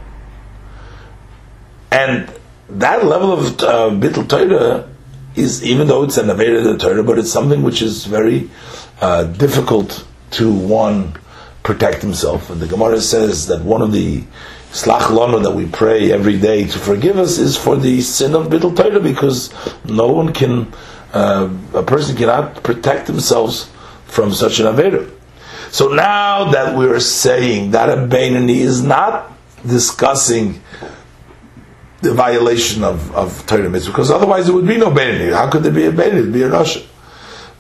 [1.92, 2.34] And
[2.70, 3.90] that level of uh,
[4.28, 4.90] Torah
[5.36, 8.50] is, even though it's an Aveda the Torah, but it's something which is very
[9.02, 11.14] uh, difficult to one
[11.64, 12.50] protect himself.
[12.50, 14.24] And the Gemara says that one of the
[14.72, 18.48] Slach Lanu that we pray every day to forgive us is for the sin of
[18.48, 19.54] Bittul Torah because
[19.84, 20.72] no one can,
[21.12, 23.70] uh, a person cannot protect themselves
[24.06, 25.12] from such an Aveda.
[25.72, 29.34] So now that we're saying that a Beinoni is not
[29.68, 30.62] discussing
[32.02, 35.34] the violation of, of Torah mitzvah, because otherwise there would be no Beinoni.
[35.34, 36.14] How could there be a Beinoni?
[36.14, 36.88] It would be a rasha.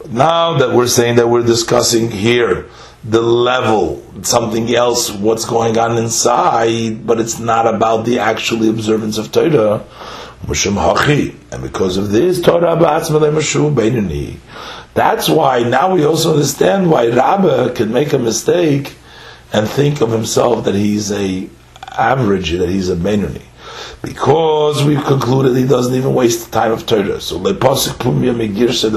[0.10, 2.70] Now that we're saying that we're discussing here
[3.04, 9.18] the level, something else, what's going on inside, but it's not about the actual observance
[9.18, 9.84] of Torah,
[10.48, 12.78] and because of this, Torah.
[14.94, 18.96] That's why now we also understand why Rabba can make a mistake
[19.54, 21.50] and think of himself that he's a
[21.88, 23.44] average, that he's a Beinoni.
[24.02, 27.20] Because we've concluded he doesn't even waste the time of Torah.
[27.22, 27.54] So the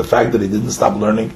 [0.09, 1.33] fact that he didn't stop learning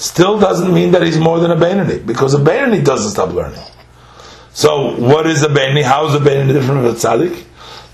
[0.00, 3.60] still doesn't mean that he's more than a Beinoni, because a Beinoni doesn't stop learning.
[4.52, 5.82] So what is a Beinoni?
[5.82, 7.44] How is a Benoni different from a Tzaddik?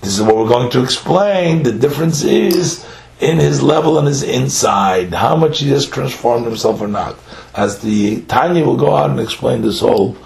[0.03, 1.65] This is what we're going to explain.
[1.65, 2.87] The difference is
[3.19, 7.17] in his level and his inside, how much he has transformed himself or not.
[7.55, 10.17] As the Tanya will go out and explain this whole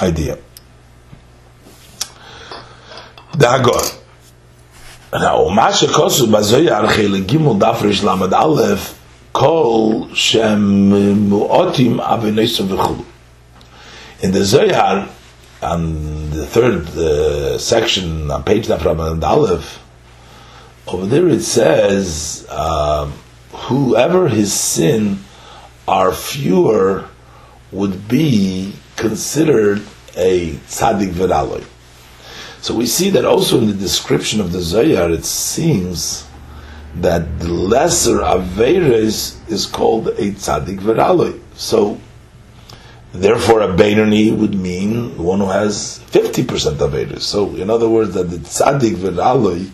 [0.00, 0.38] idea.
[5.12, 6.26] Now, Masha Kosu
[7.58, 8.95] Dafrish Lamed Aleph
[9.36, 13.04] Kol Shem Mu'otim Avinoisim V'chulu.
[14.22, 15.10] In the Zohar,
[15.60, 19.82] on the third uh, section, on page Daframan Aleph,
[20.86, 23.12] over there it says, uh,
[23.52, 25.18] whoever his sin
[25.86, 27.06] are fewer
[27.70, 29.82] would be considered
[30.16, 31.62] a tzaddik v'raloi.
[32.62, 36.25] So we see that also in the description of the Zohar, it seems
[36.94, 41.40] that the lesser Averes is called a tzaddik v'raloi.
[41.54, 42.00] So
[43.12, 47.20] therefore a Beinoni would mean one who has 50% Averes.
[47.20, 49.70] So in other words, that the tzaddik v'raloi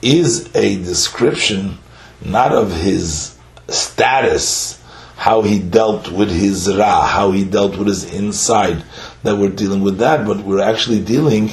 [0.00, 1.78] is a description
[2.24, 3.36] not of his
[3.68, 4.80] status,
[5.16, 8.82] how he dealt with his ra, how he dealt with his inside,
[9.22, 11.50] that we're dealing with that, but we're actually dealing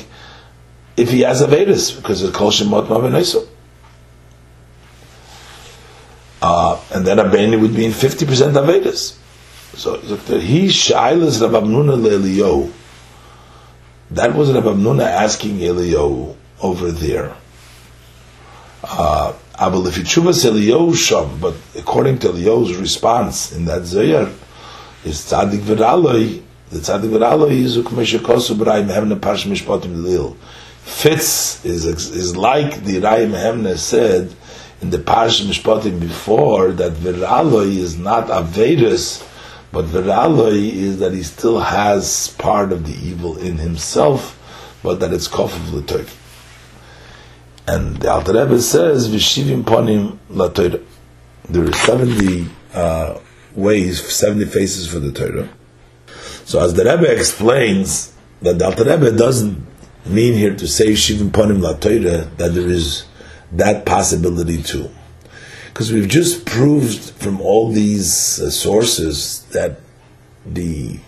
[0.97, 3.47] if he has Avedis, because it's called Shemot Mavenaiso.
[6.41, 9.17] Uh, and then Abeni would be in 50% Avedis.
[9.77, 9.97] So
[10.39, 12.71] he Shailas Rav Abnuna Le'Eliyahu.
[14.11, 17.35] That was Rav Abnuna asking Eliyahu over there.
[18.83, 19.75] Uh, but
[21.77, 24.29] according to Eliyahu's response in that Zohar,
[25.03, 30.35] is Tzadik V'Raloi, the Tzadik V'Raloi is Ukmeshakosu B'Raya Mehemna Parsh Mishpatim Lil.
[30.83, 34.33] Fits is, is like the Raya Mehemna said
[34.81, 39.25] in the Parsh Mishpatim before, that V'Raloi is not Avedis,
[39.71, 44.35] but V'Raloi is that he still has part of the evil in himself,
[44.81, 46.09] but that it's Kofav L'Toik.
[47.67, 53.19] And the Alter Rebbe says, "V'shivim ponim la There are seventy uh,
[53.53, 55.49] ways, seventy faces for the Torah.
[56.45, 59.67] So as the Rebbe explains that the Alter Rebbe doesn't
[60.05, 63.03] mean here to say shivim ponim la that there is
[63.51, 64.89] that possibility too,
[65.67, 69.79] because we've just proved from all these uh, sources that
[70.45, 70.99] the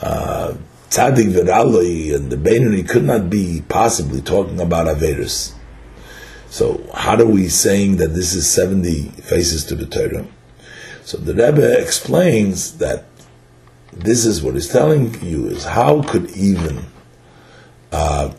[0.00, 0.54] uh,
[0.90, 5.54] tzaddik and the Beinoni could not be possibly talking about averus.
[6.50, 10.26] So how are we saying that this is 70 faces to the Torah?
[11.02, 13.06] So the Rebbe explains that
[13.92, 16.84] this is what he's telling you is how could even
[17.90, 18.32] uh,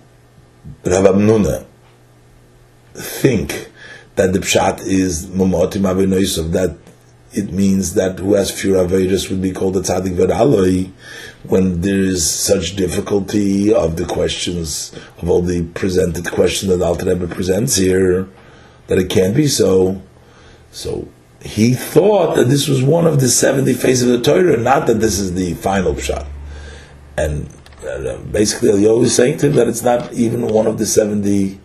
[0.85, 1.65] Rav Amnuna
[2.95, 3.69] think
[4.15, 6.77] that the pshat is Mamotim Avinoisov, that
[7.33, 10.91] it means that who has fewer Averis would be called a Tzaddik Veraloi,
[11.43, 17.05] when there is such difficulty of the questions, of all the presented questions that Alter
[17.05, 18.29] Rebbe presents here,
[18.87, 20.01] that it can't be so.
[20.71, 21.07] So
[21.41, 24.99] he thought that this was one of the 70 faces of the Torah, not that
[24.99, 26.25] this is the final pshat.
[27.17, 27.49] And
[27.87, 31.59] uh, basically, Eliyahu is saying to him that it's not even one of the 70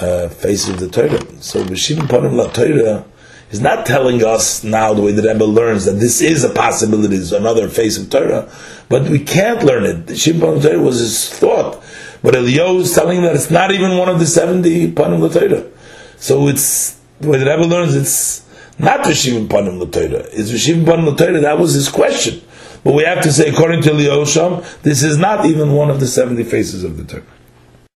[0.00, 1.20] uh, faces of the Torah.
[1.42, 3.04] So, B'shivim Panim La Torah,
[3.50, 7.16] He's not telling us now the way the Rebbe learns that this is a possibility,
[7.16, 8.48] it's another face of Torah,
[8.88, 10.06] but we can't learn it.
[10.06, 11.82] The Shimon Torah was his thought,
[12.22, 15.68] but Eliyahu is telling that it's not even one of the seventy panim Torah.
[16.16, 17.96] So it's the way the Rebbe learns.
[17.96, 18.46] It's
[18.78, 20.26] not Rishivim panim Torah.
[20.30, 21.40] It's Rishivim panim Torah.
[21.40, 22.40] That was his question.
[22.84, 25.98] But we have to say, according to Eliyahu Sham, this is not even one of
[25.98, 27.26] the seventy faces of the Torah.